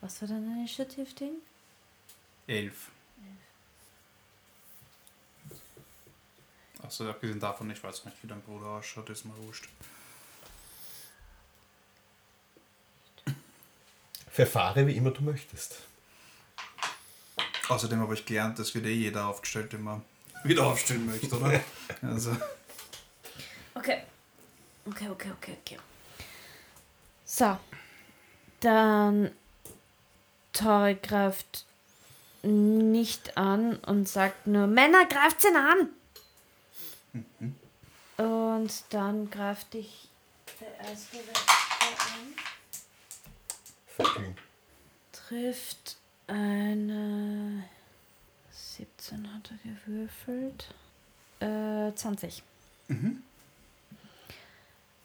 Was 0.00 0.20
war 0.20 0.28
dein 0.28 0.44
Initiative-Ding? 0.58 1.34
Elf. 2.46 2.90
Achso, 6.92 7.08
abgesehen 7.08 7.40
davon, 7.40 7.70
ich 7.70 7.82
weiß 7.82 8.04
nicht, 8.04 8.22
wie 8.22 8.26
dein 8.26 8.42
Bruder 8.42 8.66
ausschaut, 8.66 9.08
ist 9.08 9.24
mir 9.24 9.34
wurscht. 9.38 9.66
Verfahre 14.30 14.86
wie 14.86 14.94
immer 14.98 15.10
du 15.10 15.22
möchtest. 15.22 15.76
Außerdem 17.70 17.98
habe 17.98 18.12
ich 18.12 18.26
gelernt, 18.26 18.58
das 18.58 18.74
wird 18.74 18.84
eh 18.84 18.92
jeder 18.92 19.26
aufgestellt, 19.26 19.72
den 19.72 19.84
man 19.84 20.02
wieder 20.44 20.66
aufstellen 20.66 21.06
möchte, 21.06 21.34
oder? 21.34 21.64
Also, 22.02 22.36
Okay. 23.72 24.02
Okay, 24.84 25.08
okay, 25.08 25.30
okay, 25.30 25.56
okay. 25.62 25.78
So. 27.24 27.58
Dann 28.60 29.30
Tori 30.52 30.96
greift 30.96 31.64
nicht 32.42 33.38
an 33.38 33.76
und 33.76 34.06
sagt 34.10 34.46
nur, 34.46 34.66
Männer, 34.66 35.06
greift 35.06 35.42
ihn 35.44 35.56
an! 35.56 35.88
Und 37.12 38.84
dann 38.90 39.30
greift 39.30 39.74
dich 39.74 40.08
der 40.60 40.88
erste 40.88 41.16
Wächter 41.16 41.52
an. 43.98 44.34
Trifft 45.12 45.96
eine 46.26 47.64
17 48.82 49.34
hat 49.34 49.50
er 49.50 49.58
gewürfelt. 49.70 50.74
Äh, 51.40 51.94
20. 51.94 52.42
Mhm. 52.88 53.22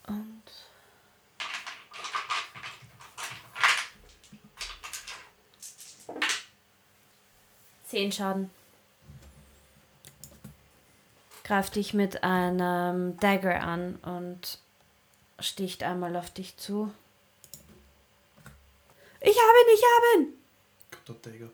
Und. 0.08 0.44
Zehn 7.86 8.12
Schaden. 8.12 8.50
Greift 11.48 11.78
dich 11.78 11.94
mit 11.94 12.26
einem 12.26 13.18
Dagger 13.20 13.64
an 13.64 13.96
und 14.02 14.60
sticht 15.40 15.82
einmal 15.82 16.18
auf 16.18 16.30
dich 16.30 16.58
zu. 16.58 16.94
Ich 19.22 19.38
habe 19.38 19.58
ihn, 19.62 19.76
ich 19.76 19.84
habe 19.96 20.24
ihn! 20.24 20.34
Guter 20.92 21.22
Tiger. 21.22 21.50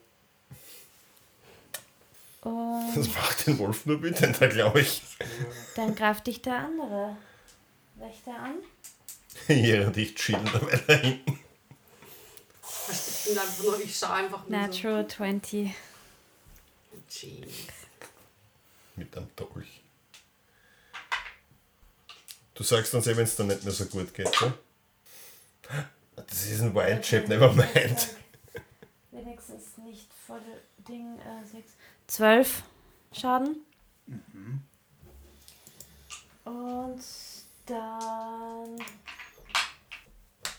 Und 2.42 2.96
Das 2.96 3.08
macht 3.14 3.46
den 3.46 3.60
Wolf 3.60 3.86
nur 3.86 4.02
wütender, 4.02 4.48
glaube 4.48 4.82
ich. 4.82 5.04
dann 5.76 5.94
greift 5.94 6.26
dich 6.26 6.42
der 6.42 6.58
andere 6.58 7.16
Wächter 7.96 8.36
an. 8.36 8.56
Hier 9.48 9.86
und 9.86 9.96
ich 9.96 10.16
chillen 10.16 10.44
da 10.46 10.60
weiter 10.60 10.96
hinten. 10.98 11.40
Ich 12.92 13.26
bin 13.26 13.38
einfach 13.38 13.64
nur, 13.64 13.80
ich 13.80 13.96
schaue 13.96 14.14
einfach 14.14 14.48
nur 14.48 14.60
Natural 14.60 15.08
20. 15.08 15.68
so. 16.92 16.98
Jeez. 17.10 17.50
Mit 18.96 19.16
einem 19.16 19.30
Dolch. 19.36 19.83
Du 22.54 22.64
sagst 22.64 22.94
uns 22.94 23.08
eh, 23.08 23.18
wenn 23.18 23.24
es 23.24 23.36
dann 23.36 23.48
nicht 23.48 23.64
mehr 23.64 23.74
so 23.74 23.86
gut 23.86 24.14
geht, 24.14 24.30
ne? 24.42 24.54
Das 26.16 26.46
ist 26.46 26.62
ein 26.62 26.76
Wild 26.76 27.02
Chap, 27.02 27.28
never 27.28 27.52
mind. 27.52 28.10
Wenigstens 29.12 29.78
nicht 29.78 30.12
voll 30.14 30.42
Ding 30.88 31.18
äh, 31.20 31.46
6. 31.46 31.74
12 32.08 32.64
Schaden. 33.12 33.58
Und 36.46 37.04
dann. 37.66 38.78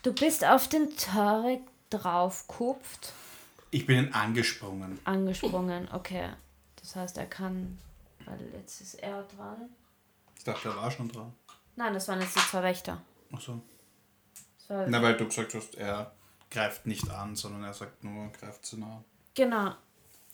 Du 0.02 0.12
bist 0.12 0.44
auf 0.44 0.68
den 0.68 0.96
Tarek 0.96 1.60
draufkupft. 1.90 3.12
Ich 3.70 3.86
bin 3.86 3.98
ihn 3.98 4.12
angesprungen. 4.12 4.98
Angesprungen, 5.04 5.88
okay. 5.92 6.30
Das 6.76 6.96
heißt, 6.96 7.18
er 7.18 7.26
kann. 7.26 7.78
Weil 8.24 8.38
jetzt 8.54 8.80
ist 8.80 8.94
er 8.94 9.22
dran. 9.24 9.68
Ich 10.36 10.44
dachte, 10.44 10.68
er 10.68 10.76
war 10.76 10.90
schon 10.90 11.08
dran. 11.08 11.32
Nein, 11.76 11.92
das 11.94 12.06
waren 12.08 12.20
jetzt 12.20 12.36
die 12.36 12.40
zwei 12.40 12.62
Wächter. 12.62 13.02
Achso. 13.32 13.60
Das 14.58 14.70
war, 14.70 14.86
Na, 14.88 15.02
weil 15.02 15.16
du 15.16 15.26
gesagt 15.26 15.54
hast, 15.54 15.74
er 15.74 16.12
greift 16.50 16.86
nicht 16.86 17.10
an, 17.10 17.34
sondern 17.36 17.64
er 17.64 17.74
sagt 17.74 18.04
nur, 18.04 18.30
greift 18.32 18.64
zu 18.64 18.78
nah. 18.78 19.02
genau. 19.34 19.74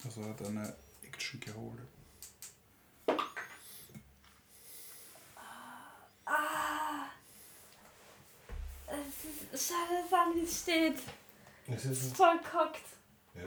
Also 0.05 0.21
er 0.23 0.31
hat 0.31 0.43
eine 0.47 0.75
Action 1.03 1.41
geholt. 1.41 1.81
Schade, 9.53 10.05
wann 10.11 10.35
wie 10.35 10.45
es 10.45 10.61
steht. 10.61 10.99
Das 11.67 11.85
ist 11.85 12.17
Voll 12.17 12.39
kockt. 12.51 12.83
ja. 13.35 13.43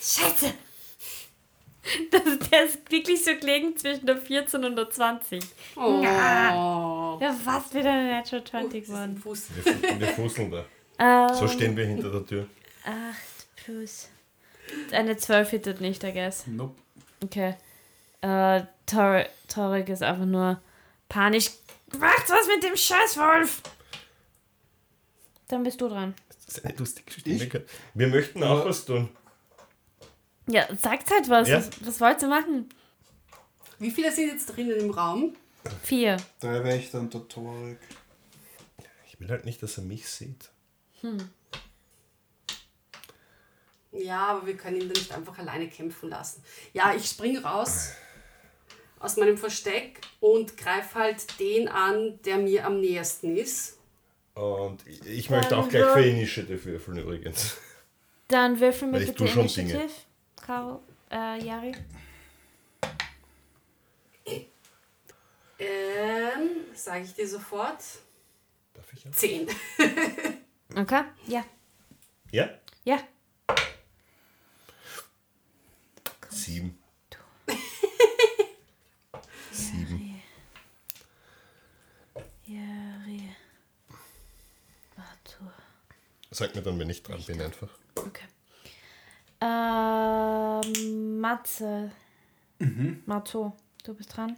Scheiße! 0.00 0.54
Das, 2.10 2.48
der 2.50 2.64
ist 2.64 2.90
wirklich 2.90 3.24
so 3.24 3.34
gelegen 3.36 3.76
zwischen 3.76 4.06
der 4.06 4.16
14 4.16 4.64
und 4.64 4.76
der 4.76 4.90
20. 4.90 5.42
Oh. 5.76 6.00
Ja, 6.02 7.32
fast 7.44 7.74
wieder 7.74 7.90
eine 7.92 8.10
Natural 8.10 8.44
20 8.44 8.80
Das 8.86 8.88
ist 8.88 8.94
ein 8.94 9.14
geworden. 9.14 9.22
Fuß. 9.22 9.46
Wir, 9.64 10.00
wir 10.00 10.08
fusseln 10.08 10.50
da. 10.50 10.64
Ähm, 10.98 11.34
So 11.34 11.48
stehen 11.48 11.76
wir 11.76 11.86
hinter 11.86 12.10
der 12.10 12.26
Tür. 12.26 12.46
8 12.84 12.94
plus. 13.64 14.08
Eine 14.92 15.16
12 15.16 15.50
hittet 15.50 15.80
nicht, 15.80 16.02
I 16.04 16.12
guess. 16.12 16.46
Nope. 16.46 16.74
Okay. 17.22 17.54
Äh, 18.20 18.62
Tor 18.86 19.24
Torek 19.48 19.88
ist 19.88 20.02
einfach 20.02 20.26
nur 20.26 20.60
panisch. 21.08 21.50
Macht 21.98 22.28
was 22.28 22.46
mit 22.48 22.62
dem 22.64 22.76
Scheißwolf! 22.76 23.62
Dann 25.48 25.62
bist 25.62 25.80
du 25.80 25.88
dran. 25.88 26.14
Das 26.28 26.56
ist 26.56 26.64
eine 26.64 26.76
lustige 26.76 27.10
Stimme. 27.10 27.64
Wir 27.94 28.08
möchten 28.08 28.42
auch 28.44 28.64
was 28.66 28.84
tun. 28.84 29.08
Ja, 30.48 30.66
sagt 30.76 31.10
halt 31.10 31.28
was. 31.28 31.48
Ja. 31.48 31.58
was. 31.58 31.70
Was 31.80 32.00
wollt 32.00 32.22
ihr 32.22 32.28
machen? 32.28 32.68
Wie 33.78 33.90
viele 33.90 34.10
sind 34.10 34.28
jetzt 34.28 34.46
drinnen 34.46 34.78
im 34.78 34.90
Raum? 34.90 35.36
Vier. 35.82 36.16
Drei 36.40 36.64
Wächter 36.64 37.00
und 37.00 37.14
der 37.14 37.28
Torik. 37.28 37.78
Ich 39.06 39.20
will 39.20 39.28
halt 39.28 39.44
nicht, 39.44 39.62
dass 39.62 39.78
er 39.78 39.84
mich 39.84 40.08
sieht. 40.08 40.50
Hm. 41.00 41.18
Ja, 43.92 44.26
aber 44.28 44.46
wir 44.46 44.56
können 44.56 44.76
ihn 44.76 44.88
dann 44.88 45.00
nicht 45.00 45.12
einfach 45.12 45.38
alleine 45.38 45.68
kämpfen 45.68 46.10
lassen. 46.10 46.42
Ja, 46.72 46.94
ich 46.94 47.06
springe 47.06 47.42
raus 47.42 47.92
aus 49.00 49.16
meinem 49.16 49.38
Versteck 49.38 50.00
und 50.20 50.56
greife 50.56 50.98
halt 50.98 51.38
den 51.40 51.68
an, 51.68 52.20
der 52.24 52.38
mir 52.38 52.66
am 52.66 52.80
nähersten 52.80 53.36
ist. 53.36 53.78
Und 54.34 54.86
ich 54.86 55.30
möchte 55.30 55.56
auch 55.56 55.68
gleich 55.68 55.92
für 55.92 56.04
Initiative 56.04 56.64
würfeln 56.64 56.98
übrigens. 56.98 57.56
Dann 58.28 58.60
würfeln 58.60 58.92
wir 58.92 59.00
bitte 59.00 59.24
Initiative, 59.24 59.88
Caro, 60.48 60.82
äh, 61.10 61.44
Yari. 61.44 61.74
Ähm, 65.58 66.50
sage 66.74 67.04
ich 67.04 67.12
dir 67.12 67.28
sofort. 67.28 67.84
Darf 68.72 68.92
ich 68.94 69.04
ja? 69.04 69.12
Zehn. 69.12 69.46
okay, 70.74 71.04
ja. 71.26 71.44
Ja? 72.30 72.48
Ja. 72.82 72.98
Sieben. 76.30 76.78
Sieben. 79.52 80.22
Yari. 82.46 83.36
Arthur. 84.96 85.52
Sag 86.30 86.54
mir 86.54 86.62
dann, 86.62 86.78
wenn 86.78 86.88
ich 86.88 87.02
dran 87.02 87.22
bin, 87.22 87.38
einfach. 87.42 87.68
Okay. 87.96 88.24
Ähm, 89.40 91.20
Matze. 91.20 91.90
Mhm. 92.58 93.02
Matto, 93.06 93.54
du 93.84 93.94
bist 93.94 94.16
dran. 94.16 94.36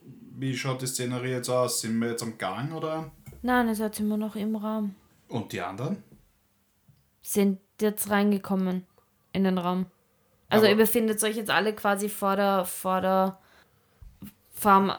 Wie 0.00 0.56
schaut 0.56 0.82
die 0.82 0.86
Szenerie 0.86 1.30
jetzt 1.30 1.48
aus? 1.48 1.80
Sind 1.80 1.98
wir 1.98 2.10
jetzt 2.10 2.22
am 2.22 2.38
Gang 2.38 2.72
oder? 2.72 3.10
Nein, 3.42 3.68
ihr 3.68 3.74
seid 3.74 3.98
immer 3.98 4.16
noch 4.16 4.36
im 4.36 4.56
Raum. 4.56 4.94
Und 5.28 5.52
die 5.52 5.60
anderen? 5.60 6.02
Sind 7.22 7.60
jetzt 7.80 8.10
reingekommen 8.10 8.86
in 9.32 9.44
den 9.44 9.58
Raum. 9.58 9.86
Also 10.48 10.64
Aber 10.64 10.70
ihr 10.70 10.76
befindet 10.76 11.22
euch 11.24 11.36
jetzt 11.36 11.50
alle 11.50 11.74
quasi 11.74 12.08
vor 12.08 12.36
der, 12.36 12.64
vor 12.64 13.00
der, 13.00 13.38
Farm 14.58 14.92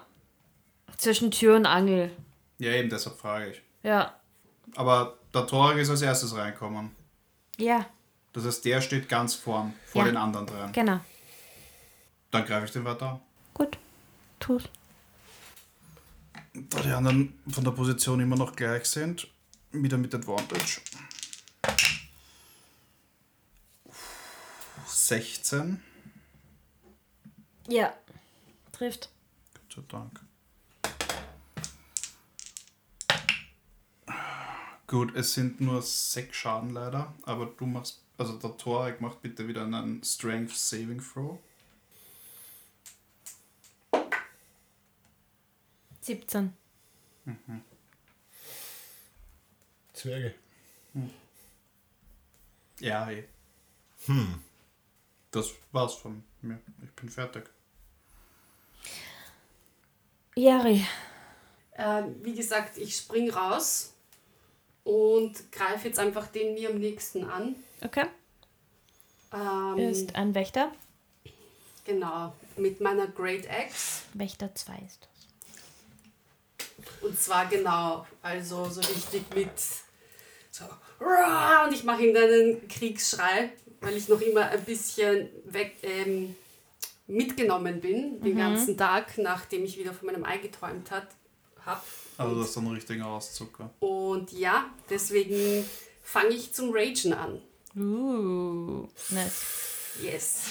zwischen 0.97 1.31
Tür 1.31 1.57
und 1.57 1.65
Angel. 1.65 2.11
Ja, 2.59 2.71
eben, 2.71 2.89
deshalb 2.89 3.17
frage 3.17 3.51
ich. 3.51 3.61
Ja. 3.83 4.15
Aber 4.75 5.17
der 5.33 5.45
Torig 5.47 5.79
ist 5.79 5.89
als 5.89 6.01
erstes 6.01 6.35
reinkommen. 6.35 6.95
Ja. 7.59 7.85
Das 8.33 8.45
heißt, 8.45 8.65
der 8.65 8.81
steht 8.81 9.09
ganz 9.09 9.35
vorn, 9.35 9.73
vor 9.85 10.03
ja. 10.03 10.11
den 10.11 10.17
anderen 10.17 10.47
dran. 10.47 10.71
Genau. 10.71 10.99
Dann 12.31 12.45
greife 12.45 12.65
ich 12.65 12.71
den 12.71 12.85
weiter 12.85 13.13
an. 13.13 13.19
Gut, 13.53 13.77
tu's. 14.39 14.63
Da 16.53 16.81
die 16.81 16.91
anderen 16.91 17.39
von 17.49 17.63
der 17.63 17.71
Position 17.71 18.19
immer 18.19 18.35
noch 18.35 18.55
gleich 18.55 18.85
sind, 18.85 19.27
wieder 19.71 19.97
mit 19.97 20.13
Advantage. 20.13 20.81
16. 24.87 25.83
Ja, 27.67 27.93
trifft. 28.71 29.09
Gott 29.53 29.73
sei 29.75 29.81
Dank. 29.87 30.28
Gut, 34.89 35.15
es 35.15 35.33
sind 35.35 35.61
nur 35.61 35.83
6 35.83 36.35
Schaden 36.35 36.71
leider, 36.71 37.13
aber 37.21 37.45
du 37.45 37.67
machst, 37.67 38.01
also 38.17 38.39
der 38.39 38.57
Torek 38.57 38.99
macht 38.99 39.21
bitte 39.21 39.47
wieder 39.47 39.63
einen 39.63 40.03
Strength 40.03 40.57
Saving 40.57 40.99
Throw. 40.99 41.37
17. 46.01 46.57
Mhm. 47.25 47.61
Zwerge. 49.93 50.33
Hm. 50.93 51.11
Ja, 52.79 53.11
eh. 53.11 53.25
Hm. 54.07 54.41
Das 55.29 55.53
war's 55.71 55.93
von 55.93 56.23
mir. 56.41 56.59
Ich 56.83 56.91
bin 56.93 57.09
fertig. 57.09 57.47
Jari. 60.35 60.83
Äh, 61.73 62.05
wie 62.23 62.33
gesagt, 62.33 62.79
ich 62.79 62.95
spring 62.95 63.29
raus 63.29 63.93
und 64.89 65.51
greife 65.51 65.87
jetzt 65.87 65.99
einfach 65.99 66.25
den 66.27 66.55
mir 66.55 66.71
am 66.71 66.79
nächsten 66.79 67.23
an. 67.23 67.55
Okay. 67.83 68.05
Ähm, 69.31 69.77
ist 69.77 70.15
ein 70.15 70.33
Wächter. 70.33 70.71
Genau, 71.85 72.33
mit 72.57 72.81
meiner 72.81 73.05
Great 73.05 73.47
Axe. 73.47 74.01
Wächter 74.15 74.53
2 74.55 74.73
ist 74.87 75.01
das. 75.01 75.09
Und 77.01 77.19
zwar 77.19 77.45
genau, 77.45 78.07
also 78.23 78.67
so 78.69 78.81
richtig 78.81 79.23
mit 79.35 79.51
so 80.49 80.65
und 81.65 81.73
ich 81.73 81.83
mache 81.83 82.05
ihm 82.05 82.13
dann 82.13 82.23
einen 82.23 82.67
Kriegsschrei, 82.67 83.51
weil 83.81 83.95
ich 83.95 84.09
noch 84.09 84.19
immer 84.19 84.49
ein 84.49 84.63
bisschen 84.65 85.29
weg, 85.45 85.75
ähm, 85.83 86.35
mitgenommen 87.05 87.79
bin 87.79 88.21
den 88.21 88.33
mhm. 88.33 88.37
ganzen 88.37 88.75
Tag, 88.75 89.17
nachdem 89.19 89.63
ich 89.65 89.77
wieder 89.77 89.93
von 89.93 90.07
meinem 90.07 90.25
Ei 90.25 90.39
geträumt 90.39 90.89
habe. 91.65 91.81
Also 92.17 92.39
das 92.39 92.49
ist 92.49 92.57
dann 92.57 92.67
ein 92.67 92.73
richtiger 92.73 93.05
Auszucker. 93.05 93.69
Und 93.79 94.31
ja, 94.31 94.65
deswegen 94.89 95.65
fange 96.03 96.29
ich 96.29 96.53
zum 96.53 96.71
Ragen 96.73 97.13
an. 97.13 97.41
Uh, 97.75 98.87
nice. 99.09 99.45
Yes. 100.01 100.45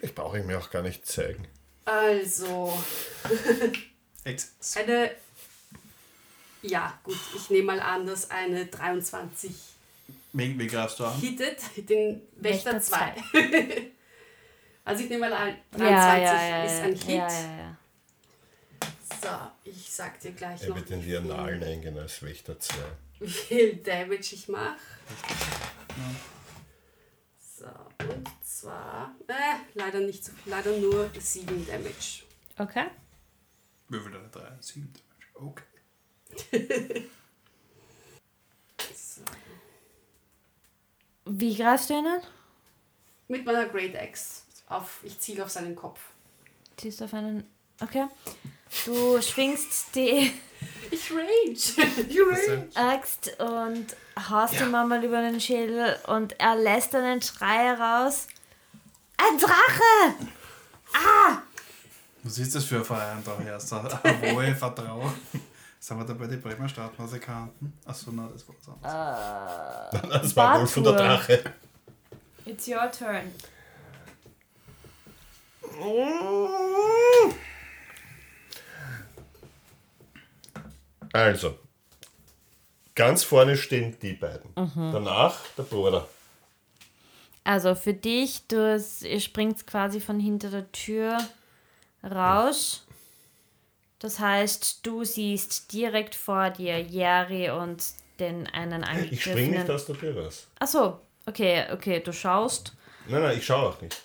Ich 0.00 0.14
brauche 0.14 0.38
ihn 0.38 0.46
mir 0.46 0.58
auch 0.58 0.70
gar 0.70 0.82
nicht 0.82 1.06
zeigen. 1.06 1.46
Also. 1.84 2.76
eine. 4.76 5.10
Ja, 6.62 6.98
gut, 7.04 7.18
ich 7.34 7.50
nehme 7.50 7.74
mal 7.74 7.80
an, 7.80 8.06
dass 8.06 8.30
eine 8.30 8.66
23. 8.66 9.52
Wen, 10.32 10.58
wen 10.58 10.68
greifst 10.68 10.98
du 10.98 11.04
an? 11.04 11.18
Hittet 11.20 11.60
den 11.88 12.22
Wächter 12.36 12.80
2. 12.80 13.14
also 14.84 15.02
ich 15.04 15.08
nehme 15.08 15.28
mal 15.28 15.32
an, 15.32 15.56
23 15.72 15.90
ja, 15.90 16.16
ja, 16.18 16.48
ja, 16.48 16.64
ist 16.64 16.82
ein 16.82 16.94
Hit. 16.94 17.85
So, 19.22 19.28
ich 19.64 19.90
sag 19.90 20.20
dir 20.20 20.32
gleich 20.32 20.62
er 20.62 20.68
noch. 20.68 20.76
Er 20.76 20.82
wird 20.82 20.90
in 20.90 21.02
die 21.02 21.16
Annalen 21.16 21.62
eingehen 21.62 21.98
als 21.98 22.22
Wächter 22.22 22.58
2. 22.58 22.74
Wie 23.20 23.28
viel 23.28 23.76
Damage 23.76 24.34
ich 24.34 24.48
mache. 24.48 24.76
So, 27.38 27.66
und 27.66 28.28
zwar. 28.44 29.14
Äh, 29.26 29.32
leider 29.74 30.00
nicht 30.00 30.24
so 30.24 30.32
viel, 30.32 30.52
leider 30.52 30.76
nur 30.76 31.10
7 31.18 31.66
Damage. 31.66 32.22
Okay. 32.58 32.86
Würfel 33.88 34.12
deine 34.12 34.28
3, 34.28 34.56
7 34.60 34.92
Damage. 34.92 35.62
Okay. 36.52 37.08
so. 38.94 39.22
Wie 41.24 41.56
greifst 41.56 41.90
du 41.90 41.94
ihn 41.94 42.06
an? 42.06 42.20
Mit 43.28 43.44
meiner 43.44 43.66
Great 43.66 43.96
Axe. 43.96 44.42
Auf, 44.68 45.00
ich 45.02 45.18
ziele 45.18 45.44
auf 45.44 45.50
seinen 45.50 45.74
Kopf. 45.74 46.00
Ziehst 46.76 47.02
auf 47.02 47.14
einen. 47.14 47.44
Okay. 47.82 48.06
Du 48.84 49.20
schwingst 49.20 49.94
die. 49.94 50.32
Ich 50.90 51.10
rage. 51.10 52.08
You 52.08 52.24
rage. 52.28 52.68
Axt 52.74 53.38
und 53.40 53.86
haust 54.30 54.54
ja. 54.54 54.66
ihm 54.66 54.74
einmal 54.74 55.04
über 55.04 55.20
den 55.20 55.40
Schädel 55.40 55.96
und 56.06 56.38
er 56.40 56.56
lässt 56.56 56.94
einen 56.94 57.20
Schrei 57.20 57.72
raus. 57.72 58.28
Ein 59.16 59.38
Drache! 59.38 60.30
Ah! 60.92 61.42
Was 62.22 62.38
ist 62.38 62.54
das 62.54 62.64
für 62.64 62.76
ein 62.76 62.84
Verein 62.84 63.22
da, 63.24 63.38
Erster? 63.44 64.00
Hohe 64.22 64.54
Vertrauen. 64.54 65.12
Sind 65.78 65.98
wir 65.98 66.04
da 66.04 66.14
bei 66.14 66.26
den 66.26 66.40
Bremer 66.40 66.68
Stadtmusikanten? 66.68 67.72
Achso, 67.84 68.10
nein, 68.10 68.28
das 68.32 68.46
war 68.48 68.56
was 68.58 68.68
anderes. 69.92 70.04
Uh, 70.04 70.08
das 70.08 70.36
war 70.36 70.60
wohl 70.60 70.66
von 70.66 70.84
der 70.84 70.92
Drache. 70.92 71.54
It's 72.44 72.68
your 72.68 72.90
turn. 72.90 73.32
Also, 81.16 81.58
ganz 82.94 83.24
vorne 83.24 83.56
stehen 83.56 83.96
die 84.02 84.12
beiden. 84.12 84.50
Mhm. 84.54 84.92
Danach 84.92 85.38
der 85.56 85.62
Bruder. 85.62 86.06
Also 87.42 87.74
für 87.74 87.94
dich, 87.94 88.46
du 88.48 88.78
ihr 89.02 89.20
springt 89.20 89.66
quasi 89.66 90.00
von 90.00 90.20
hinter 90.20 90.50
der 90.50 90.70
Tür 90.72 91.16
raus. 92.04 92.86
Das 93.98 94.18
heißt, 94.18 94.84
du 94.84 95.04
siehst 95.04 95.72
direkt 95.72 96.14
vor 96.14 96.50
dir 96.50 96.82
Jerry 96.82 97.48
und 97.48 97.82
den 98.18 98.46
einen 98.48 98.84
angegriffenen... 98.84 99.12
Ich 99.12 99.22
springe 99.22 99.58
nicht 99.58 99.70
aus 99.70 99.86
der 99.86 99.96
Tür 99.96 100.22
raus. 100.22 100.48
Achso, 100.58 101.00
okay, 101.24 101.64
okay, 101.72 102.00
du 102.00 102.12
schaust. 102.12 102.74
Nein, 103.08 103.22
nein, 103.22 103.38
ich 103.38 103.46
schaue 103.46 103.70
auch 103.70 103.80
nicht. 103.80 104.02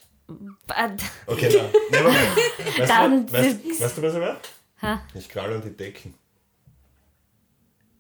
Okay, 1.28 1.50
nein. 1.58 1.72
nein, 1.92 2.04
nein. 2.04 2.16
Weißt, 2.78 2.90
Dann 2.90 3.28
du, 3.28 3.34
weißt, 3.34 3.82
weißt 3.82 3.98
du, 3.98 4.02
was 4.02 4.14
ich 4.14 4.20
mache? 4.20 5.02
Ich 5.14 5.28
kralle 5.28 5.56
an 5.56 5.62
die 5.62 5.76
Decken. 5.76 6.14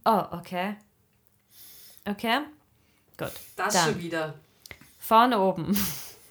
Oh, 0.05 0.23
okay. 0.31 0.75
Okay. 2.05 2.39
Gut. 3.17 3.31
Das 3.55 3.73
dann. 3.73 3.93
schon 3.93 4.01
wieder. 4.01 4.33
Vorne 4.99 5.39
oben. 5.39 5.77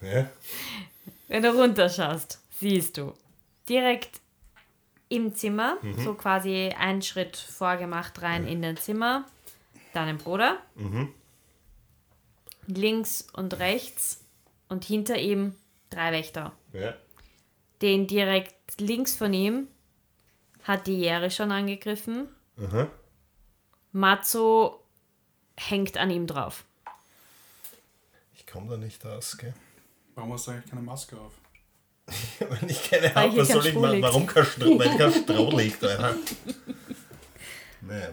Ja. 0.01 0.29
Wenn 1.27 1.43
du 1.43 1.55
runterschaust, 1.55 2.41
siehst 2.59 2.97
du 2.97 3.13
direkt 3.69 4.19
im 5.07 5.35
Zimmer, 5.35 5.77
mhm. 5.81 6.03
so 6.03 6.13
quasi 6.13 6.69
einen 6.77 7.01
Schritt 7.01 7.37
vorgemacht 7.37 8.21
rein 8.21 8.47
in 8.47 8.61
den 8.61 8.77
Zimmer, 8.77 9.25
deinen 9.93 10.17
Bruder. 10.17 10.57
Mhm. 10.75 11.13
Links 12.67 13.27
und 13.33 13.59
rechts 13.59 14.23
und 14.69 14.85
hinter 14.85 15.17
ihm 15.17 15.55
drei 15.89 16.11
Wächter. 16.11 16.53
Ja. 16.73 16.93
Den 17.81 18.07
direkt 18.07 18.79
links 18.79 19.15
von 19.15 19.33
ihm 19.33 19.67
hat 20.63 20.87
die 20.87 20.97
Jere 20.97 21.31
schon 21.31 21.51
angegriffen. 21.51 22.27
Mhm. 22.55 22.87
Matzo 23.91 24.83
hängt 25.57 25.97
an 25.97 26.09
ihm 26.09 26.27
drauf. 26.27 26.63
Ich 28.35 28.47
komme 28.47 28.69
da 28.69 28.77
nicht 28.77 29.05
aus, 29.05 29.37
gell? 29.37 29.53
Warum 30.15 30.33
hast 30.33 30.47
du 30.47 30.51
eigentlich 30.51 30.69
keine 30.69 30.81
Maske 30.81 31.17
auf? 31.17 31.33
Wenn 32.39 32.69
ich 32.69 32.89
keine 32.89 33.13
habe, 33.13 33.37
was 33.37 33.47
soll 33.47 33.65
ich 33.65 33.73
machen? 33.75 34.01
Warum 34.01 34.25
kein 34.25 34.45
Stroh, 34.45 34.77
weil 34.77 34.97
kein 34.97 35.13
Stroh 35.23 35.57
liegt? 35.57 35.81
Naja, 35.81 36.17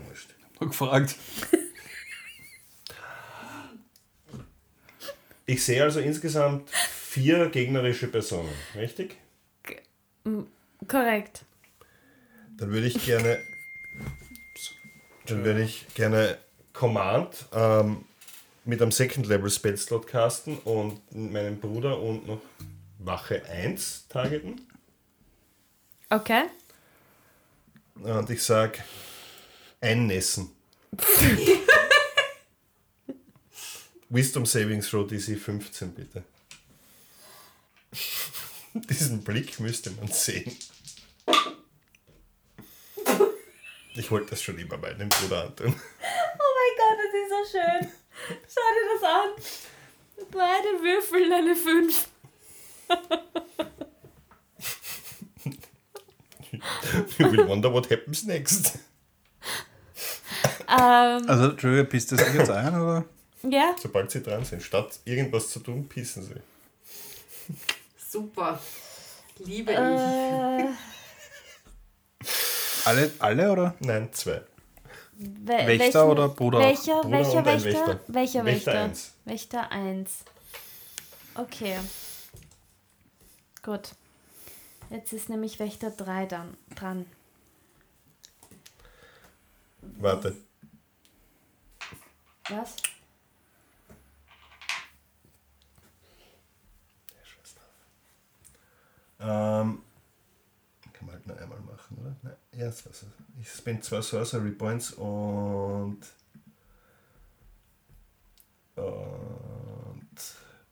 wurscht. 0.07 0.31
Hab 0.61 0.69
gefragt. 0.69 1.17
Ich 5.47 5.65
sehe 5.65 5.83
also 5.83 6.01
insgesamt 6.01 6.69
vier 6.71 7.49
gegnerische 7.49 8.09
Personen, 8.09 8.53
richtig? 8.75 9.17
Korrekt. 10.87 11.45
Dann 12.59 12.71
würde 12.71 12.87
ich 12.87 13.05
gerne. 13.05 13.39
Dann 15.29 15.45
würde 15.45 15.63
ich 15.63 15.87
gerne 15.95 16.39
Command 16.73 17.47
ähm, 17.53 18.05
mit 18.65 18.81
einem 18.81 18.93
Second 18.93 19.27
Level 19.27 19.51
Spellslot 19.51 20.07
casten 20.07 20.59
und 20.59 21.01
meinen 21.15 21.61
Bruder 21.61 22.01
und 22.01 22.27
noch 22.27 22.41
Wache 22.99 23.45
1 23.45 24.09
targeten. 24.09 24.61
Okay. 26.11 26.45
Und 27.95 28.31
ich 28.31 28.43
sag 28.43 28.83
einnässen. 29.81 30.51
Wisdom 34.09 34.47
Savings 34.47 34.89
Throw 34.89 35.07
DC 35.07 35.39
15, 35.39 35.93
bitte. 35.93 36.25
Diesen 38.89 39.23
Blick 39.23 39.61
müsste 39.61 39.91
man 39.93 40.09
sehen. 40.09 40.57
Ich 43.99 44.13
wollte 44.13 44.31
das 44.31 44.43
schon 44.43 44.57
immer 44.59 44.79
meinem 44.79 45.09
Bruder 45.09 45.45
antun. 45.47 45.75
Oh 46.41 46.51
mein 46.57 46.73
Gott, 46.79 46.99
das 47.03 47.13
ist 47.15 47.31
so 47.31 47.59
schön. 47.59 47.93
Schau 48.49 48.69
dir 48.75 48.87
das 48.95 49.03
an. 49.05 49.31
Beide 50.31 50.71
würfeln 50.83 51.33
eine 51.33 51.57
5. 51.57 52.09
you 57.19 57.33
will 57.33 57.49
wonder 57.49 57.73
what 57.73 57.91
happens 57.91 58.25
next. 58.25 58.79
Um, 60.69 60.79
ähm. 60.79 61.29
also, 61.29 61.51
Entschuldigung, 61.51 61.89
pisst 61.89 62.13
das 62.13 62.21
jetzt 62.33 62.51
ein, 62.51 62.81
oder? 62.81 63.05
Ja. 63.43 63.75
Sobald 63.81 64.11
sie 64.11 64.23
dran 64.23 64.45
sind, 64.45 64.63
statt 64.63 65.01
irgendwas 65.05 65.51
zu 65.51 65.61
tun, 65.61 65.89
pissen 65.89 66.23
sie. 66.23 66.35
Super. 67.97 68.61
Liebe 69.39 69.73
äh, 69.73 70.63
ich. 70.63 70.98
Alle, 72.89 73.11
alle 73.19 73.53
oder? 73.53 73.75
Nein, 73.81 74.13
zwei. 74.13 74.43
We 75.19 75.49
Wächter 75.49 75.79
welchen, 75.79 75.99
oder 75.99 76.29
Bruder? 76.29 76.59
Welcher, 76.61 77.01
Bruder 77.03 77.19
welcher 77.19 77.45
Wächter? 77.45 77.65
Wächter? 77.65 78.01
Welcher 78.09 78.45
Wächter? 78.45 78.73
Wächter 78.73 78.83
1. 78.85 79.13
Wächter 79.25 79.73
1. 79.73 80.25
Okay. 81.35 81.77
Gut. 83.63 83.91
Jetzt 84.91 85.13
ist 85.13 85.29
nämlich 85.29 85.59
Wächter 85.59 85.91
3 85.91 86.27
dann 86.27 86.57
dran. 86.75 87.07
Warte. 89.83 90.37
Was? 92.49 92.77
Ähm, 99.21 99.83
kann 100.93 101.07
man 101.07 101.15
halt 101.17 101.27
nur 101.27 101.37
einmal 101.39 101.59
machen, 101.61 101.99
oder? 102.01 102.15
Nein, 102.23 102.37
ja. 102.59 102.73
Ich 103.41 103.49
spend 103.49 103.85
zwei 103.85 104.01
Sorcery 104.01 104.51
Points 104.51 104.93
und. 104.93 106.01
Und 108.77 110.09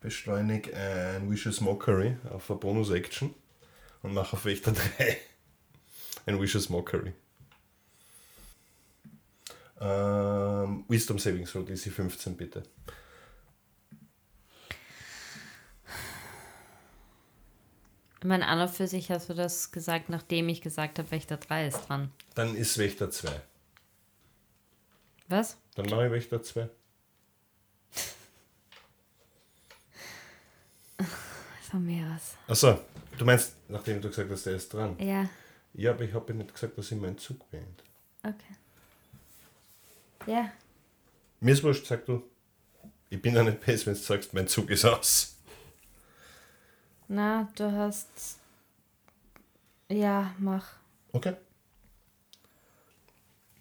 beschleunige 0.01 0.77
ein 0.77 1.29
Vicious 1.29 1.61
Mockery 1.61 2.17
auf 2.31 2.49
eine 2.51 2.61
Bonus-Action 2.61 3.35
und 4.03 4.15
mache 4.15 4.37
auf 4.37 4.45
Wächter 4.45 4.73
3 4.73 5.17
ein 6.27 6.41
Vicious 6.41 6.69
Mockery. 6.69 7.13
Ähm, 9.81 10.85
Wisdom 10.89 11.19
Savings 11.19 11.51
Throw 11.51 11.65
DC 11.65 11.93
15 11.93 12.37
bitte. 12.37 12.63
Ich 18.27 18.29
meine, 18.29 18.49
an 18.49 18.61
und 18.61 18.71
für 18.71 18.89
sich 18.89 19.13
hast 19.13 19.29
du 19.29 19.35
das 19.35 19.71
gesagt, 19.71 20.09
nachdem 20.09 20.49
ich 20.49 20.61
gesagt 20.61 20.99
habe, 20.99 21.09
Wächter 21.13 21.37
3 21.37 21.69
ist 21.69 21.89
dran. 21.89 22.11
Dann 22.35 22.57
ist 22.57 22.77
Wächter 22.77 23.09
2. 23.09 23.31
Was? 25.29 25.57
Dann 25.77 25.87
mache 25.87 26.07
ich 26.07 26.11
Wächter 26.11 26.43
2. 26.43 26.69
Von 31.71 31.87
mir 31.87 32.05
aus. 32.17 32.35
Achso, 32.49 32.81
du 33.17 33.25
meinst, 33.25 33.53
nachdem 33.69 34.01
du 34.01 34.09
gesagt 34.09 34.29
hast, 34.29 34.45
der 34.45 34.57
ist 34.57 34.75
dran? 34.75 34.99
Ja. 34.99 35.31
Ja, 35.75 35.93
aber 35.93 36.03
ich 36.03 36.13
habe 36.13 36.33
ja 36.33 36.39
nicht 36.41 36.53
gesagt, 36.53 36.77
dass 36.77 36.91
ich 36.91 37.01
meinen 37.01 37.19
Zug 37.19 37.49
beende. 37.49 37.85
Okay. 38.25 38.57
Ja. 40.27 40.51
Mir 41.39 41.53
ist 41.53 41.63
wurscht, 41.63 41.87
sag 41.87 42.05
du. 42.07 42.25
Ich 43.09 43.23
bin 43.23 43.37
ja 43.37 43.45
nicht 43.45 43.65
besser, 43.65 43.87
wenn 43.87 43.95
du 43.95 44.01
sagst, 44.01 44.35
mein 44.35 44.49
Zug 44.49 44.69
ist 44.71 44.85
aus. 44.85 45.36
Na, 47.09 47.49
du 47.55 47.71
hast. 47.71 48.39
Ja, 49.89 50.35
mach. 50.39 50.67
Okay. 51.13 51.37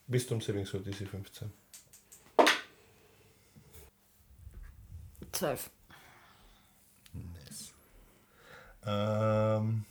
Bist 0.07 0.29
du 0.29 0.35
um 0.35 0.41
Saving 0.41 0.65
so 0.65 0.79
DC 0.79 1.07
15? 1.07 1.51
12. 5.31 5.69
Nice. 7.13 7.73
Ähm. 8.85 9.85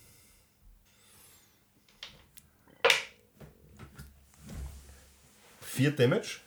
Vier 5.61 5.95
Damage. 5.95 6.41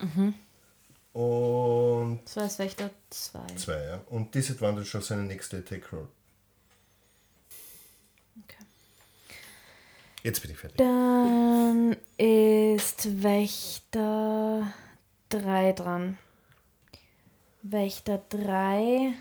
Mhm. 0.00 0.34
Und. 1.12 2.20
Das 2.24 2.36
heißt 2.36 2.58
Wächter 2.60 2.90
2. 3.10 3.46
2, 3.56 3.84
ja. 3.84 4.00
Und 4.06 4.34
Disadvantage 4.34 4.98
auf 4.98 5.04
seine 5.04 5.24
nächste 5.24 5.58
Attack 5.58 5.92
Roll. 5.92 6.08
Jetzt 10.22 10.40
bin 10.40 10.52
ich 10.52 10.58
fertig. 10.58 10.78
Dann 10.78 11.96
ist 12.16 13.22
Wächter 13.22 14.72
3 15.30 15.72
dran. 15.72 16.18
Wächter 17.62 18.22
3. 18.28 19.14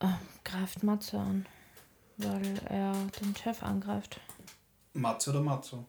Oh, 0.00 0.08
greift 0.44 0.82
Matze 0.82 1.18
an. 1.18 1.46
Weil 2.16 2.60
er 2.68 2.92
den 3.20 3.34
Chef 3.36 3.62
angreift. 3.62 4.20
Matze 4.94 5.30
oder 5.30 5.40
Matzo? 5.40 5.84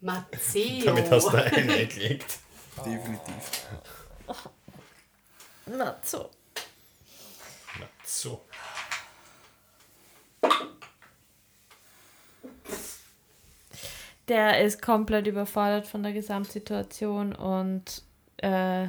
Mazzeo. 0.00 0.84
Damit 0.84 1.10
hast 1.10 1.26
du 1.26 1.36
einen 1.36 1.70
eingelegt. 1.70 2.38
Definitiv. 2.84 3.68
Matzo. 5.66 6.30
So. 8.26 8.40
Der 14.26 14.64
ist 14.64 14.82
komplett 14.82 15.28
überfordert 15.28 15.86
von 15.86 16.02
der 16.02 16.12
Gesamtsituation 16.12 17.32
und 17.36 18.02
äh, 18.38 18.88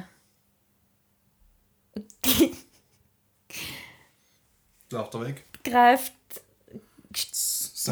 Lauft 4.90 5.14
er 5.14 5.20
weg? 5.20 5.44
Greift, 5.62 6.12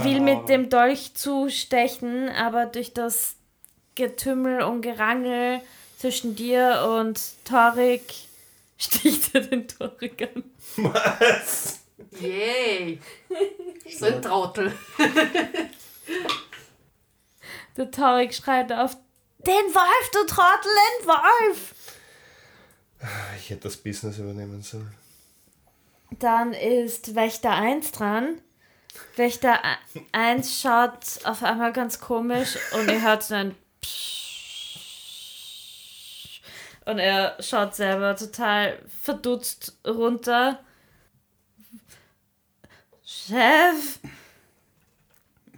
will 0.02 0.20
mit 0.20 0.48
dem 0.48 0.68
Dolch 0.68 1.14
zustechen, 1.14 2.28
aber 2.30 2.66
durch 2.66 2.92
das 2.92 3.36
Getümmel 3.94 4.62
und 4.62 4.82
Gerangel 4.82 5.60
zwischen 5.96 6.34
dir 6.34 6.98
und 6.98 7.20
Torik 7.44 8.26
sticht 8.78 9.34
er 9.34 9.42
den 9.42 9.66
Torik 9.68 10.30
an. 10.34 10.44
Was? 10.76 11.80
Yay! 12.20 13.00
So 13.88 14.06
ein 14.06 14.20
Trottel. 14.20 14.72
Der 17.76 17.90
Tarek 17.90 18.34
schreit 18.34 18.72
auf, 18.72 18.96
den 19.38 19.54
Wolf, 19.54 20.10
du 20.12 20.26
Trottel, 20.26 20.70
den 21.00 21.08
Wolf! 21.08 21.74
Ich 23.38 23.50
hätte 23.50 23.62
das 23.62 23.76
Business 23.76 24.18
übernehmen 24.18 24.62
sollen. 24.62 24.92
Dann 26.18 26.52
ist 26.52 27.14
Wächter 27.14 27.52
1 27.52 27.92
dran. 27.92 28.40
Wächter 29.16 29.60
1 30.12 30.60
schaut 30.60 31.24
auf 31.24 31.42
einmal 31.42 31.72
ganz 31.72 32.00
komisch 32.00 32.58
und 32.72 32.90
ihr 32.90 33.02
hört 33.02 33.22
so 33.22 33.34
ein 33.34 33.54
Psch. 33.80 34.25
Und 36.86 37.00
er 37.00 37.36
schaut 37.42 37.74
selber 37.74 38.16
total 38.16 38.78
verdutzt 38.86 39.76
runter. 39.86 40.60
Chef. 43.04 43.98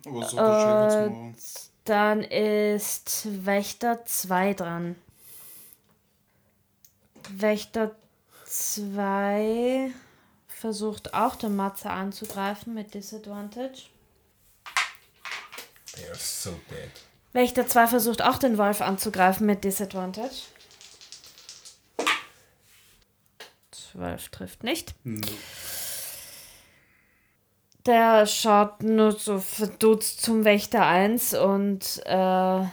Was 0.04 0.30
Chef 0.30 0.38
jetzt 0.38 1.10
morgen? 1.10 1.36
Dann 1.84 2.22
ist 2.22 3.26
Wächter 3.46 4.04
2 4.04 4.54
dran. 4.54 4.96
Wächter 7.30 7.94
2 8.46 9.92
versucht 10.46 11.12
auch 11.12 11.36
den 11.36 11.56
Matze 11.56 11.90
anzugreifen 11.90 12.72
mit 12.72 12.94
Disadvantage. 12.94 13.90
They 15.92 16.06
are 16.06 16.14
so 16.16 16.50
dead. 16.70 16.90
Wächter 17.34 17.66
2 17.66 17.86
versucht 17.86 18.22
auch 18.22 18.38
den 18.38 18.56
Wolf 18.56 18.80
anzugreifen 18.80 19.46
mit 19.46 19.64
Disadvantage. 19.64 20.44
12 23.98 24.28
trifft 24.28 24.62
nicht. 24.64 24.94
Hm, 25.04 25.20
Der 27.84 28.26
schaut 28.26 28.82
nur 28.82 29.12
so 29.12 29.40
verdutzt 29.40 30.20
zum 30.22 30.44
Wächter 30.44 30.86
1 30.86 31.34
und 31.34 32.00
äh, 32.06 32.64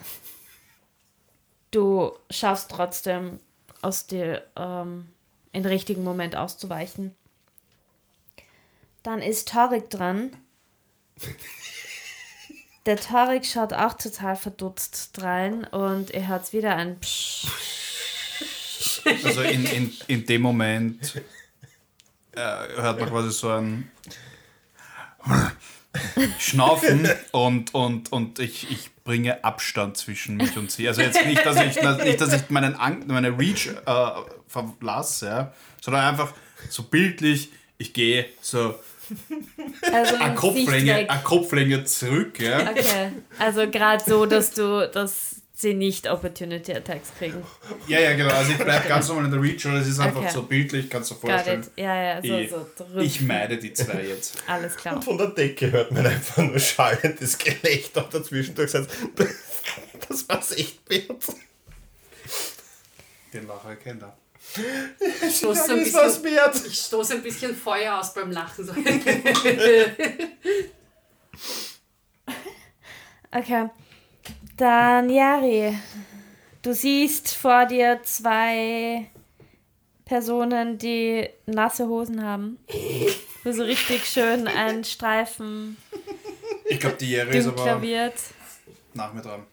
du 1.72 2.12
schaffst 2.30 2.70
trotzdem 2.70 3.40
aus 3.82 4.06
dir 4.06 4.46
ähm, 4.56 5.08
im 5.52 5.66
richtigen 5.66 6.04
Moment 6.04 6.36
auszuweichen. 6.36 7.16
Dann 9.02 9.22
ist 9.22 9.50
Torik 9.50 9.90
dran. 9.90 10.32
Der 12.86 12.98
Torik 12.98 13.46
schaut 13.46 13.74
auch 13.74 13.94
total 13.94 14.36
verdutzt 14.36 15.20
rein 15.22 15.64
und 15.66 16.12
ihr 16.12 16.28
hört 16.28 16.54
wieder 16.54 16.76
ein 16.76 17.00
Psch. 17.00 17.48
Also 19.24 19.42
in, 19.42 19.66
in, 19.66 19.94
in 20.08 20.26
dem 20.26 20.42
Moment 20.42 21.22
äh, 22.32 22.40
hört 22.40 23.00
man 23.00 23.10
quasi 23.10 23.32
so 23.32 23.50
ein 23.50 23.92
Schnaufen 26.40 27.10
und, 27.32 27.74
und, 27.74 28.12
und 28.12 28.40
ich, 28.40 28.70
ich 28.70 28.94
bringe 29.04 29.44
Abstand 29.44 29.98
zwischen 29.98 30.38
mich 30.38 30.58
und 30.58 30.72
sie. 30.72 30.88
Also 30.88 31.02
jetzt 31.02 31.26
nicht, 31.26 31.46
dass 31.46 31.58
ich, 31.58 31.82
nicht, 32.04 32.22
dass 32.22 32.34
ich 32.34 32.50
meinen 32.50 32.76
Ang 32.76 33.08
meine 33.08 33.38
Reach 33.38 33.68
äh, 33.68 34.12
verlasse, 34.48 35.26
ja, 35.26 35.54
sondern 35.82 36.04
einfach 36.04 36.34
so 36.70 36.84
bildlich, 36.84 37.52
ich 37.78 37.94
gehe 37.94 38.26
so 38.42 38.76
Also 39.92 40.16
eine 40.16 40.36
Kopflänge, 40.36 41.08
Kopflänge 41.24 41.84
zurück, 41.86 42.40
ja. 42.40 42.70
Okay, 42.72 43.12
also 43.38 43.70
gerade 43.70 44.04
so, 44.04 44.26
dass 44.26 44.52
du, 44.52 44.90
dass 44.90 45.42
sie 45.58 45.74
nicht 45.74 46.08
Opportunity 46.10 46.74
Attacks 46.74 47.10
kriegen. 47.18 47.42
Ja, 47.88 48.00
ja, 48.00 48.14
genau. 48.14 48.34
Also 48.34 48.52
ich 48.52 48.58
bleibe 48.58 48.88
ganz 48.90 49.08
normal 49.08 49.26
in 49.26 49.32
der 49.32 49.42
Reach, 49.42 49.66
oder 49.66 49.76
es 49.78 49.88
ist 49.88 50.00
einfach 50.00 50.20
Okay. 50.22 50.32
so 50.34 50.44
bildlich, 50.44 50.90
kannst 50.90 51.12
du 51.12 51.16
dir 51.16 51.22
vorstellen. 51.22 51.66
Ja, 51.78 51.96
ja, 52.04 52.22
so, 52.22 52.38
Ich- 52.38 52.50
so 52.50 52.68
drüber. 52.78 53.02
Ich 53.02 53.22
meide 53.22 53.58
die 53.58 53.72
zwei 53.74 54.04
jetzt. 54.04 54.44
Alles 54.48 54.76
klar. 54.76 54.96
Und 54.96 55.04
von 55.06 55.18
der 55.18 55.28
Decke 55.28 55.72
hört 55.72 55.92
man 55.92 56.06
einfach 56.06 56.38
nur 56.44 56.60
schallendes 56.60 57.38
Gelächter 57.38 58.04
und 58.04 58.14
dazwischendurch 58.14 58.72
sagt 58.72 58.90
das 60.10 60.28
war's 60.30 60.52
echt 60.52 60.90
wert. 60.90 61.24
Den 63.34 63.48
Lacher 63.48 63.76
kennt 63.78 64.04
er. 64.04 64.16
Ich 65.28 65.38
stoße 65.38 65.72
ein, 65.74 65.80
ist 65.80 65.94
was 65.94 66.22
bisschen, 66.22 66.38
wert. 66.38 66.56
ich 66.68 66.78
stoße 66.80 67.14
ein 67.16 67.24
bisschen 67.24 67.56
Feuer 67.56 68.00
aus 68.00 68.14
beim 68.14 68.32
Lachen. 68.32 68.66
So. 68.66 68.74
Okay. 73.32 73.70
Dann 74.58 75.10
Yari. 75.10 75.78
Du 76.62 76.74
siehst 76.74 77.34
vor 77.36 77.66
dir 77.66 78.02
zwei 78.04 79.10
Personen, 80.06 80.78
die 80.78 81.28
nasse 81.46 81.88
Hosen 81.88 82.24
haben. 82.24 82.58
Wo 83.44 83.52
so 83.52 83.64
richtig 83.64 84.06
schön 84.06 84.48
ein 84.48 84.84
Streifen 84.84 85.78
Ich 86.66 86.80
glaube, 86.80 86.96
die 86.98 87.10
Jere 87.10 87.30
ist 87.36 87.48
aber 87.48 87.82
nach 88.94 89.14
mir 89.14 89.22
dran. 89.22 89.44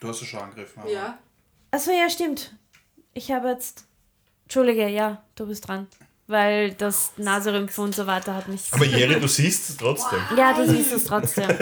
Du 0.00 0.08
hast 0.08 0.20
ja 0.20 0.26
schon 0.26 0.40
angegriffen. 0.40 0.82
aber- 0.82 0.90
ja. 0.90 1.18
Achso, 1.70 1.90
ja, 1.90 2.08
stimmt. 2.10 2.54
Ich 3.14 3.30
habe 3.30 3.48
jetzt. 3.48 3.84
Entschuldige, 4.44 4.88
ja, 4.88 5.22
du 5.34 5.46
bist 5.46 5.68
dran. 5.68 5.86
Weil 6.26 6.72
das 6.72 7.12
Naserümpfen 7.16 7.84
und 7.84 7.94
so 7.94 8.06
weiter 8.06 8.34
hat 8.34 8.48
mich. 8.48 8.72
Aber 8.72 8.84
Jerry, 8.84 9.18
du 9.20 9.28
siehst 9.28 9.70
es 9.70 9.76
trotzdem. 9.76 10.20
Ja, 10.36 10.52
du 10.52 10.66
siehst 10.68 10.92
es 10.92 11.04
trotzdem. 11.04 11.48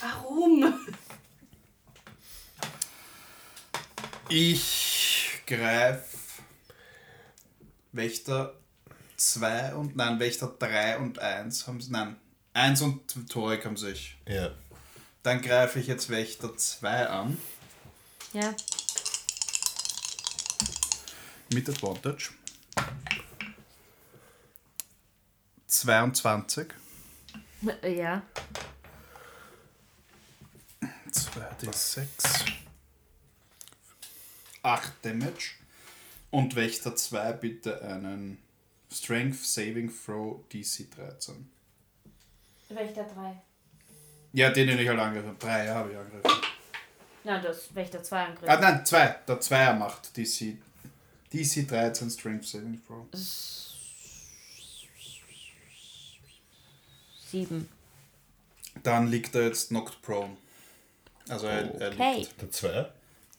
Warum? 0.00 0.74
Ich 4.28 5.40
greife 5.46 6.04
Wächter 7.92 8.54
2 9.16 9.74
und 9.74 9.96
nein, 9.96 10.20
Wächter 10.20 10.48
3 10.58 10.98
und 10.98 11.18
1 11.18 11.66
haben 11.66 11.82
nein, 11.88 12.16
1 12.52 12.82
und 12.82 13.30
Torek 13.30 13.64
haben 13.64 13.76
sich. 13.76 14.18
Ja. 14.26 14.50
Dann 15.22 15.40
greife 15.40 15.80
ich 15.80 15.86
jetzt 15.86 16.10
Wächter 16.10 16.56
2 16.56 17.08
an 17.08 17.38
Ja. 18.32 18.54
mit 21.52 21.68
Advantage. 21.68 22.30
22. 25.66 26.68
Ja. 27.82 28.22
2d6. 31.10 32.06
8 34.62 34.92
Damage. 35.02 35.54
Und 36.30 36.56
Wächter 36.56 36.94
2 36.94 37.32
bitte 37.34 37.80
einen 37.82 38.38
Strength 38.92 39.44
Saving 39.44 39.90
Throw 40.04 40.40
DC 40.52 40.90
13. 40.94 41.48
Wächter 42.68 43.04
3. 43.04 43.40
Ja, 44.34 44.50
den, 44.50 44.66
den 44.68 44.78
ich 44.78 44.88
halt 44.88 44.98
angegriffen 44.98 45.30
habe. 45.30 45.38
3 45.38 45.68
habe 45.68 45.90
ich 45.92 45.96
angegriffen. 45.98 46.42
Na, 47.24 47.40
das 47.40 47.74
Wächter 47.74 48.02
2 48.02 48.24
Angriff. 48.24 48.48
Ah, 48.48 48.56
nein, 48.60 48.84
2. 48.84 49.16
Der 49.26 49.40
2er 49.40 49.74
macht 49.74 50.16
DC. 50.16 50.56
DC 51.32 51.66
13 51.68 52.10
Strength 52.10 52.44
Saving 52.46 52.80
Throw. 52.86 53.06
7. 57.30 57.68
Dann 58.82 59.08
liegt 59.08 59.34
er 59.34 59.44
jetzt 59.44 59.68
knocked 59.68 60.00
prone. 60.02 60.36
Also 61.28 61.46
er, 61.46 61.74
er 61.80 61.92
Okay. 61.92 62.18
liegt. 62.20 62.40
Der 62.40 62.50
zwei? 62.50 62.90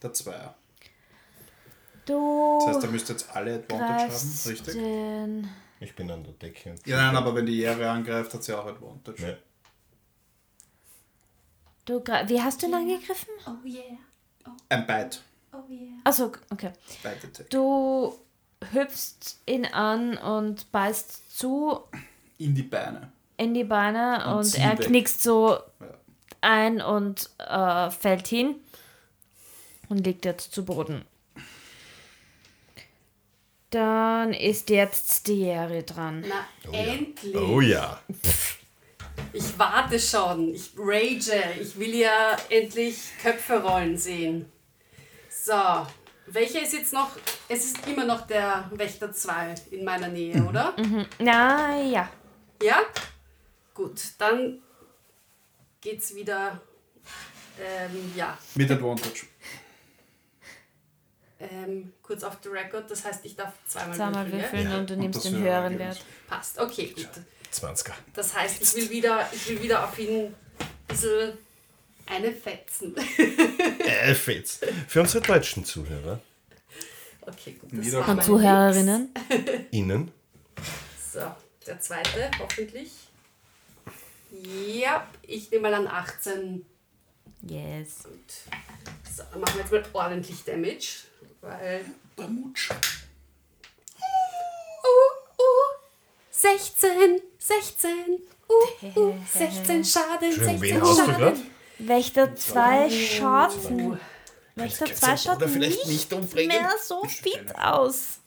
Der 0.02 0.14
2er. 0.14 0.54
Du 2.10 2.58
Das 2.66 2.76
heißt, 2.76 2.84
er 2.86 2.90
müsste 2.92 3.14
jetzt 3.14 3.30
alle 3.36 3.56
Advantage 3.56 4.12
haben, 4.14 4.40
richtig? 4.48 4.74
den. 4.74 5.50
Ich 5.80 5.96
bin 5.96 6.10
an 6.12 6.24
der 6.24 6.34
Decke. 6.34 6.76
Ja, 6.86 6.98
nein, 6.98 7.16
aber 7.16 7.36
wenn 7.36 7.46
die 7.46 7.58
Jere 7.58 7.90
angreift, 7.90 8.34
hat 8.34 8.44
sie 8.44 8.54
auch 8.58 8.66
Advantage. 8.66 9.22
Ja. 9.28 9.36
Du 11.86 12.00
Wie 12.28 12.42
hast 12.42 12.62
du 12.62 12.68
ihn 12.68 12.74
angegriffen? 12.74 13.30
Oh 13.48 13.66
yeah. 13.66 13.98
Ein 14.70 14.86
Bite. 14.86 15.20
Oh 15.54 15.58
yeah. 15.70 15.94
Achso, 16.04 16.32
okay. 16.52 16.72
Bite 17.04 17.28
Attack. 17.28 17.50
Du 17.50 18.14
hüpfst 18.74 19.40
ihn 19.46 19.66
an 19.66 20.18
und 20.18 20.72
beißt 20.72 21.38
zu 21.38 21.80
In 22.38 22.54
die 22.56 22.64
Beine. 22.64 23.12
in 23.38 23.54
die 23.54 23.64
Beine 23.64 24.26
Und 24.36 24.46
und, 24.46 24.60
er 24.60 24.78
weg. 24.78 24.88
knickst 24.88 25.24
so 25.24 25.52
Ja. 25.80 25.88
ein 26.42 26.82
und 26.82 27.30
äh, 27.40 27.90
fällt 27.90 28.28
hin 28.28 28.56
und 29.88 30.06
liegt 30.06 30.26
jetzt 30.26 30.52
zu 30.54 30.66
Boden. 30.66 31.06
Dann 33.70 34.34
ist 34.34 34.70
jetzt 34.70 35.28
die 35.28 35.42
Jere 35.42 35.84
dran. 35.84 36.26
Na, 36.28 36.46
Oh 36.68 36.72
ja. 36.74 36.80
endlich. 36.80 37.36
Oh 37.36 37.62
ja. 37.62 38.00
Ich 39.34 39.58
warte 39.60 40.00
schon. 40.00 40.56
Ich 40.56 40.72
rage. 40.78 41.44
Ich 41.62 41.78
will 41.78 41.94
ja 41.96 42.36
endlich 42.50 42.98
Köpfe 43.22 43.62
rollen 43.62 43.98
sehen. 43.98 44.52
So. 45.30 45.54
Welcher 46.32 46.62
ist 46.62 46.74
jetzt 46.74 46.94
noch? 46.94 47.10
Es 47.48 47.66
ist 47.66 47.88
immer 47.88 48.06
noch 48.06 48.28
der 48.28 48.70
Wächter 48.74 49.12
2 49.12 49.56
in 49.72 49.84
meiner 49.84 50.08
Nähe, 50.10 50.44
oder? 50.48 50.76
Na 51.18 51.82
ja. 51.82 52.08
Ja? 52.62 52.82
Gut, 53.74 54.00
dann 54.20 54.62
geht's 55.82 56.14
wieder. 56.14 56.62
Ähm, 57.60 58.12
ja. 58.16 58.38
Mit 58.56 58.70
Advantage. 58.70 59.26
Ähm, 61.40 61.94
kurz 62.02 62.24
auf 62.24 62.38
the 62.44 62.50
record, 62.50 62.92
das 62.92 63.06
heißt, 63.06 63.24
ich 63.24 63.36
darf 63.36 63.54
zweimal, 63.66 63.96
Zweimal 63.96 64.32
würfeln, 64.32 64.42
ja? 64.42 64.52
würfeln 64.52 64.80
und 64.80 64.90
du 64.90 64.94
Und 64.96 65.00
nimmst 65.00 65.24
den 65.26 65.34
höhere 65.38 65.44
höheren 65.46 65.64
Ergebnis. 65.80 65.98
Wert. 65.98 66.06
Passt, 66.28 66.60
okay, 66.60 66.88
gut. 66.88 67.08
20er. 67.54 67.94
Das 68.14 68.34
heißt, 68.36 68.62
ich 68.62 68.76
will 68.76 68.90
wieder, 68.90 69.30
ich 69.32 69.48
will 69.50 69.62
wieder 69.62 69.84
auf 69.88 69.98
ihn 69.98 70.26
ein 70.26 70.36
bisschen 70.88 71.38
Eine 72.06 72.34
Fetzen. 72.34 72.96
Äh, 72.98 74.14
Fetz. 74.14 74.60
Für 74.88 75.02
unsere 75.02 75.24
deutschen 75.26 75.64
Zuhörer. 75.64 76.20
Okay, 77.22 77.54
gut. 77.54 77.70
Das 77.74 77.94
war 77.94 78.04
von 78.04 78.18
Und 78.18 78.24
Zuhörerinnen? 78.24 79.14
Innen. 79.72 80.12
So, 81.14 81.22
der 81.66 81.80
zweite, 81.80 82.32
hoffentlich. 82.40 82.92
Ja, 84.68 85.08
ich 85.22 85.50
nehme 85.52 85.70
mal 85.70 85.74
an 85.74 85.88
18. 85.88 86.66
Yes. 87.44 88.04
Gut. 88.04 88.56
So, 89.16 89.24
dann 89.32 89.40
machen 89.42 89.56
wir 89.56 89.62
jetzt 89.62 89.94
mal 89.94 90.02
ordentlich 90.04 90.44
Damage. 90.44 91.06
Weil. 91.42 91.86
Der 92.18 92.28
Mutsch. 92.28 92.70
Uh, 94.84 95.42
uh, 95.42 95.44
16, 96.32 97.22
16. 97.38 97.90
Uh, 98.50 99.00
uh, 99.00 99.16
16 99.32 99.86
Schaden, 99.86 100.32
Entschuldigung, 100.32 100.60
16 100.60 100.62
wen 100.62 100.82
hast 100.82 101.00
du 101.00 101.06
gerade? 101.06 101.36
Schaden. 101.36 101.52
Wächter 101.80 102.36
2 102.36 102.90
schaut. 102.90 104.00
Wächter 104.56 104.86
Kannst 104.86 105.02
2 105.02 105.12
du 105.12 105.18
schaut 105.18 105.56
nicht, 105.56 105.88
nicht 105.88 106.14
umbringen? 106.14 106.58
mehr 106.58 106.76
so 106.84 107.04
fit 107.06 107.56
aus. 107.56 108.20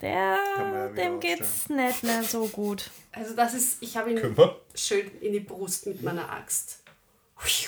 Der, 0.00 0.38
ja 0.58 0.88
dem 0.88 1.20
geht's 1.20 1.68
nicht 1.68 2.02
mehr 2.02 2.22
so 2.22 2.46
gut. 2.48 2.90
also, 3.12 3.34
das 3.34 3.54
ist. 3.54 3.82
Ich 3.82 3.96
habe 3.96 4.10
ihn 4.10 4.36
wir? 4.36 4.60
schön 4.74 5.10
in 5.20 5.32
die 5.32 5.40
Brust 5.40 5.86
mit 5.86 6.02
meiner 6.02 6.30
Axt. 6.30 6.82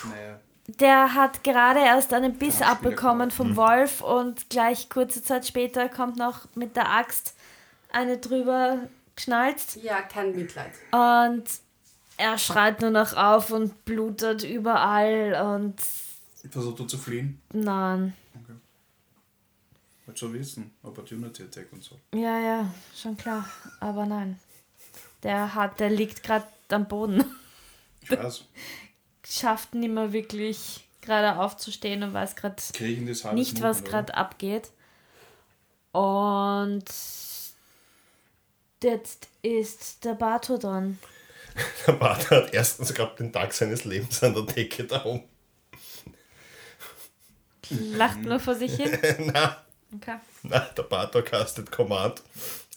Naja. 0.04 0.40
Der 0.68 1.14
hat 1.14 1.42
gerade 1.44 1.80
erst 1.80 2.12
einen 2.12 2.34
Biss 2.38 2.58
Ja, 2.60 2.72
abbekommen 2.72 3.30
vom 3.30 3.56
Wolf 3.56 4.02
und 4.02 4.50
gleich 4.50 4.90
kurze 4.90 5.22
Zeit 5.22 5.46
später 5.46 5.88
kommt 5.88 6.16
noch 6.16 6.46
mit 6.54 6.76
der 6.76 6.90
Axt 6.90 7.34
eine 7.90 8.18
drüber 8.18 8.80
geschnalzt 9.16 9.76
Ja, 9.82 10.02
kein 10.02 10.36
Mitleid. 10.36 10.72
und 10.92 11.44
er 12.18 12.36
schreit 12.36 12.82
nur 12.82 12.90
noch 12.90 13.14
auf 13.16 13.50
und 13.50 13.84
blutet 13.86 14.42
überall 14.44 15.40
und 15.56 15.80
Versucht 16.50 16.80
er 16.80 16.88
zu 16.88 16.98
fliehen? 16.98 17.40
nein. 17.52 18.12
Okay. 18.34 18.54
Wollt 20.06 20.18
schon 20.18 20.32
wissen. 20.34 20.70
Opportunity 20.82 21.42
Attack 21.44 21.72
und 21.72 21.82
so. 21.82 21.96
Ja, 22.14 22.38
ja, 22.38 22.72
schon 22.94 23.16
klar. 23.16 23.48
Aber 23.80 24.04
nein. 24.06 24.38
Der 25.22 25.54
hat, 25.54 25.80
der 25.80 25.90
liegt 25.90 26.22
gerade 26.22 26.46
am 26.70 26.86
Boden. 26.86 27.24
Ich 28.00 28.10
weiß. 28.10 28.44
Schafft 29.28 29.74
nicht 29.74 29.92
mehr 29.92 30.12
wirklich 30.12 30.86
gerade 31.02 31.38
aufzustehen 31.38 32.02
und 32.02 32.14
weiß 32.14 32.36
gerade 32.36 32.62
nicht, 33.34 33.62
was 33.62 33.84
gerade 33.84 34.14
abgeht. 34.14 34.70
Und 35.92 36.84
jetzt 38.82 39.28
ist 39.42 40.04
der 40.04 40.14
Bato 40.14 40.56
dran. 40.58 40.98
Der 41.86 41.92
Bart 41.94 42.30
hat 42.30 42.54
erstens 42.54 42.94
gerade 42.94 43.16
den 43.16 43.32
Tag 43.32 43.52
seines 43.52 43.84
Lebens 43.84 44.22
an 44.22 44.32
der 44.32 44.44
Decke 44.44 44.84
da 44.84 44.98
um. 44.98 45.24
Lacht 47.70 48.20
nur 48.22 48.38
vor 48.38 48.54
sich 48.54 48.76
hin. 48.76 48.96
na, 49.34 49.64
Okay. 49.96 50.16
na, 50.42 50.60
der 50.60 50.82
Bart 50.84 51.24
castet 51.24 51.72
Command. 51.72 52.22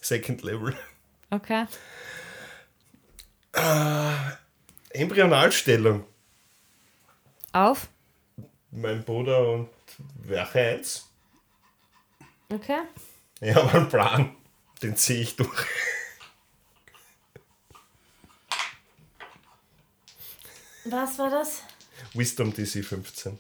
Second 0.02 0.42
Level. 0.42 0.76
Okay. 1.30 1.66
Embryonalstellung. 4.92 6.06
Auf. 7.54 7.90
Mein 8.72 9.04
Bruder 9.04 9.52
und 9.52 9.70
Werche 10.24 10.60
1. 10.60 11.10
Okay. 12.50 12.80
Ich 13.42 13.54
habe 13.54 13.72
einen 13.72 13.90
Plan. 13.90 14.36
Den 14.82 14.96
ziehe 14.96 15.22
ich 15.22 15.36
durch. 15.36 15.66
Was 20.86 21.20
war 21.20 21.30
das? 21.30 21.64
Wisdom 22.14 22.54
DC 22.54 22.84
15. 22.84 23.38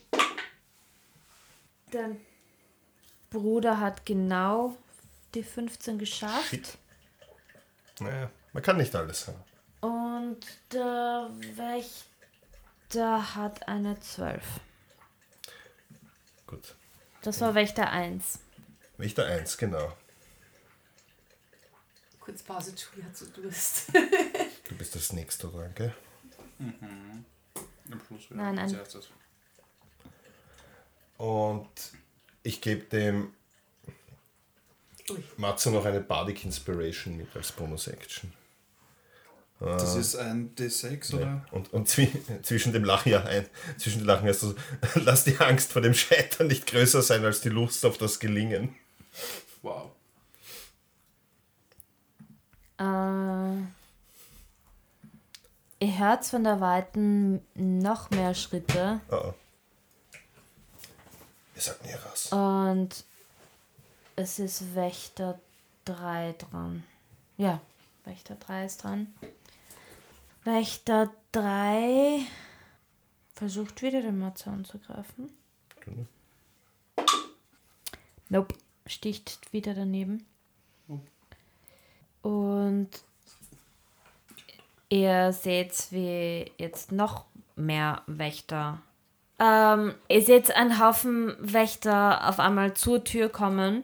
Dein 1.92 2.22
Bruder 3.30 3.80
hat 3.80 4.06
genau 4.06 4.78
die 5.34 5.44
15 5.44 5.98
geschafft. 5.98 6.50
Shit. 6.50 6.78
Naja, 8.00 8.30
man 8.54 8.64
kann 8.64 8.78
nicht 8.78 8.96
alles 8.96 9.28
haben. 9.28 9.44
Und 9.82 10.46
der 10.72 11.30
Wächter 11.56 12.11
hat 12.96 13.68
eine 13.68 14.00
12. 14.00 14.44
Gut. 16.48 16.76
Das 17.22 17.40
war 17.42 17.56
Wächter 17.56 17.90
1. 17.90 18.40
Wächter 18.98 19.26
1, 19.26 19.58
genau. 19.58 19.96
Kurz 22.20 22.44
Pause, 22.44 22.74
Julie 22.76 23.06
hat 23.06 23.16
so 23.18 23.26
Durst. 23.28 23.92
Du 24.70 24.78
bist 24.78 24.96
das 24.96 25.12
nächste 25.12 25.50
dran, 25.50 25.74
gell? 25.76 25.94
Am 26.60 27.26
Schluss 28.08 28.30
wieder 28.30 28.42
Nein, 28.42 28.58
als 28.60 28.72
ein- 28.72 28.80
erstes. 28.80 29.10
Und 31.18 31.70
ich 32.44 32.62
gebe 32.62 32.84
dem. 32.86 33.34
Matze 35.36 35.72
noch 35.72 35.84
eine 35.84 36.00
Bardic 36.00 36.46
Inspiration 36.46 37.18
mit 37.18 37.36
als 37.36 37.52
Bonus-Action. 37.52 38.32
Das 39.62 39.96
ist 39.96 40.16
ein 40.16 40.56
D6, 40.56 41.14
oder? 41.14 41.24
Ja. 41.24 41.46
Und, 41.52 41.72
und 41.72 41.88
zwi 41.88 42.12
zwischen 42.42 42.74
dem 42.74 42.84
Lachen, 42.84 43.12
ja, 43.12 43.24
ein, 43.24 43.46
zwischen 43.78 44.00
dem 44.00 44.08
Lachen 44.08 44.28
hast 44.28 44.42
du 44.42 44.48
so, 44.48 44.56
lass 45.02 45.24
die 45.24 45.38
Angst 45.38 45.72
vor 45.72 45.84
dem 45.84 45.94
Scheitern 45.94 46.48
nicht 46.48 46.66
größer 46.66 47.04
sein 47.04 47.24
als 47.24 47.42
die 47.42 47.50
Lust 47.50 47.86
auf 47.86 48.00
das 48.00 48.20
Gelingen. 48.20 48.76
Wow. 49.62 49.92
Äh, 52.80 52.84
ihr 55.86 56.00
hört 56.00 56.26
von 56.26 56.44
der 56.44 56.60
Weiten 56.60 57.42
noch 57.54 58.10
mehr 58.10 58.34
Schritte 58.34 59.00
Oh, 59.12 59.16
oh. 59.26 59.34
Ihr 61.56 61.62
sagt 61.62 61.86
mir 61.86 62.00
was. 62.10 62.32
und 62.32 63.06
es 64.16 64.40
ist 64.40 64.74
Wächter 64.74 65.40
3 65.86 66.34
dran. 66.50 66.84
Ja, 67.38 67.62
Wächter 68.06 68.36
3 68.36 68.66
ist 68.66 68.84
dran. 68.84 69.14
Wächter 70.44 71.12
3 71.34 72.20
versucht 73.36 73.82
wieder 73.82 74.02
den 74.02 74.20
Matze 74.20 74.50
anzugreifen. 74.50 75.32
Nope, 78.30 78.56
sticht 78.86 79.52
wieder 79.54 79.74
daneben. 79.74 80.26
Und 82.22 82.90
ihr 84.90 85.34
seht, 85.34 85.88
wie 85.92 86.52
jetzt 86.58 86.92
noch 86.92 87.26
mehr 87.56 88.04
Wächter. 88.08 88.82
Ähm, 89.40 89.96
ihr 90.08 90.22
seht 90.22 90.56
einen 90.56 90.80
Haufen 90.80 91.36
Wächter 91.40 92.28
auf 92.30 92.40
einmal 92.40 92.76
zur 92.76 93.04
Tür 93.04 93.30
kommen. 93.30 93.84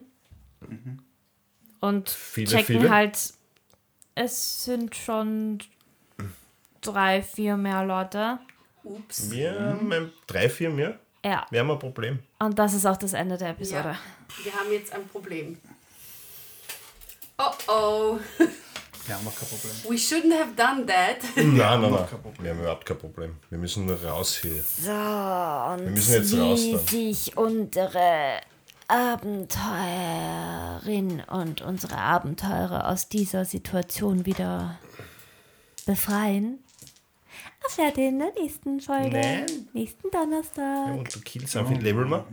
Und 1.80 2.10
Viele, 2.10 2.48
checken 2.48 2.80
viele? 2.82 2.90
halt, 2.90 3.34
es 4.16 4.64
sind 4.64 4.96
schon 4.96 5.60
drei, 6.94 7.22
vier 7.22 7.58
mehr 7.58 7.84
Leute. 7.86 8.40
Ups. 8.84 9.30
Wir 9.32 9.54
haben 9.60 10.12
drei, 10.28 10.50
vier 10.50 10.70
mehr. 10.70 10.98
Ja, 11.26 11.46
Wir 11.50 11.60
haben 11.60 11.72
ein 11.72 11.80
Problem. 11.80 12.20
und 12.40 12.58
das 12.58 12.74
ist 12.74 12.86
auch 12.86 12.96
das 12.98 13.14
Ende 13.14 13.38
der 13.38 13.50
Episode. 13.50 13.90
Ja, 13.90 13.98
wir 14.46 14.54
haben 14.54 14.72
jetzt 14.72 14.94
ein 14.94 15.08
Problem. 15.08 15.58
Oh 17.38 17.52
oh, 17.68 18.18
Wir 19.06 19.16
haben 19.16 19.28
auch 19.28 19.36
kein 19.36 19.48
Problem. 19.50 19.74
we 19.90 19.96
shouldn't 19.98 20.34
have 20.34 20.54
done 20.56 20.86
that. 20.86 21.18
Nein, 21.36 21.56
nein, 21.82 21.82
nein. 21.92 22.08
Wir 22.40 22.52
haben 22.52 22.60
überhaupt 22.62 22.86
kein 22.86 22.98
Problem. 22.98 23.36
Wir 23.50 23.58
müssen 23.58 23.86
nur 23.86 24.02
raus 24.04 24.38
hier. 24.42 24.62
So, 24.64 24.92
und 24.92 25.84
Wir 25.86 25.92
müssen 25.92 26.14
jetzt 26.14 26.34
raus 26.38 26.60
wie 26.62 26.72
dann. 26.74 26.88
sich 26.88 27.36
unsere 27.38 28.40
Abenteuerin 29.88 31.22
und 31.30 31.62
unsere 31.62 31.98
Abenteurer 31.98 32.88
aus 32.90 33.10
dieser 33.10 33.44
Situation 33.46 34.26
wieder 34.26 34.78
befreien, 35.86 36.60
erfährt 37.68 37.98
ihr 37.98 38.10
in 38.10 38.20
der 38.20 38.34
nächsten 38.34 38.80
Folge. 38.82 39.18
Nein. 39.20 39.46
Nächsten 39.74 40.10
Donnerstag. 40.12 40.96
Und 40.96 41.14
du 41.16 41.20
killst 41.22 41.56
einfach 41.58 41.72
viel 41.74 41.82
Level 41.82 42.06
mal. 42.06 42.26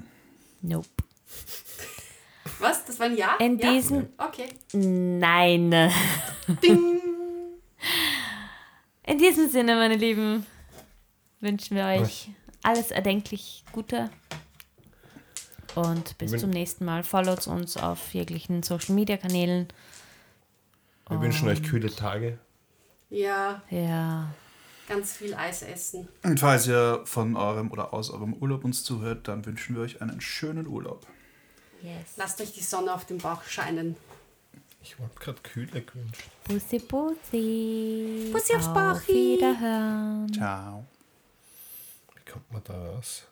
Nope. 0.62 0.89
Was? 2.59 2.85
Das 2.85 2.99
war 2.99 3.07
ein 3.07 3.16
Ja? 3.16 3.37
In 3.41 3.59
ja? 3.59 3.72
diesem. 3.72 4.09
Okay. 4.18 4.49
Nein. 4.72 5.72
In 9.07 9.18
diesem 9.18 9.51
Sinne, 9.51 9.74
meine 9.74 9.97
Lieben, 9.97 10.47
wünschen 11.41 11.76
wir 11.76 11.85
euch 11.85 12.30
alles 12.62 12.91
erdenklich 12.91 13.64
Gute. 13.72 14.09
Und 15.74 16.16
bis 16.18 16.32
Wenn- 16.32 16.39
zum 16.41 16.51
nächsten 16.51 16.85
Mal. 16.85 17.03
Followt 17.05 17.47
uns 17.47 17.76
auf 17.76 18.14
jeglichen 18.14 18.62
Social 18.62 18.95
Media 18.95 19.16
Kanälen. 19.16 19.68
Wir 21.09 21.20
wünschen 21.20 21.49
euch 21.49 21.62
kühle 21.62 21.95
Tage. 21.95 22.39
Ja, 23.11 23.62
Ja. 23.70 24.32
Ganz 24.89 25.12
viel 25.12 25.35
Eis 25.35 25.62
essen. 25.62 26.09
Und 26.22 26.41
falls 26.41 26.66
ihr 26.66 27.03
von 27.05 27.37
eurem 27.37 27.70
oder 27.70 27.93
aus 27.93 28.11
eurem 28.11 28.35
Urlaub 28.35 28.64
uns 28.64 28.85
zuhört, 28.85 29.28
dann 29.28 29.45
wünschen 29.47 29.76
wir 29.76 29.82
euch 29.82 30.03
einen 30.03 30.20
schönen 30.20 30.66
Urlaub. 30.66 31.07
Yes. 31.82 32.16
Lasst 32.16 32.41
euch 32.41 32.53
die 32.53 32.62
Sonne 32.62 32.95
auf 32.95 33.05
dem 33.05 33.18
Bauch 33.18 33.43
scheinen. 33.45 33.97
Ich 34.82 34.99
habe 34.99 35.11
gerade 35.18 35.41
kühle 35.43 35.82
gewünscht. 35.82 36.28
Bussi, 36.47 36.78
Bussi. 36.78 38.30
Bussi 38.32 38.55
aufs 38.55 38.66
Auf 38.66 38.74
Bauchi. 38.74 39.37
Wiederhören. 39.37 40.32
Ciao. 40.32 40.85
kommt 42.30 42.53
man 42.53 42.62
da 42.64 42.74
raus? 42.74 43.24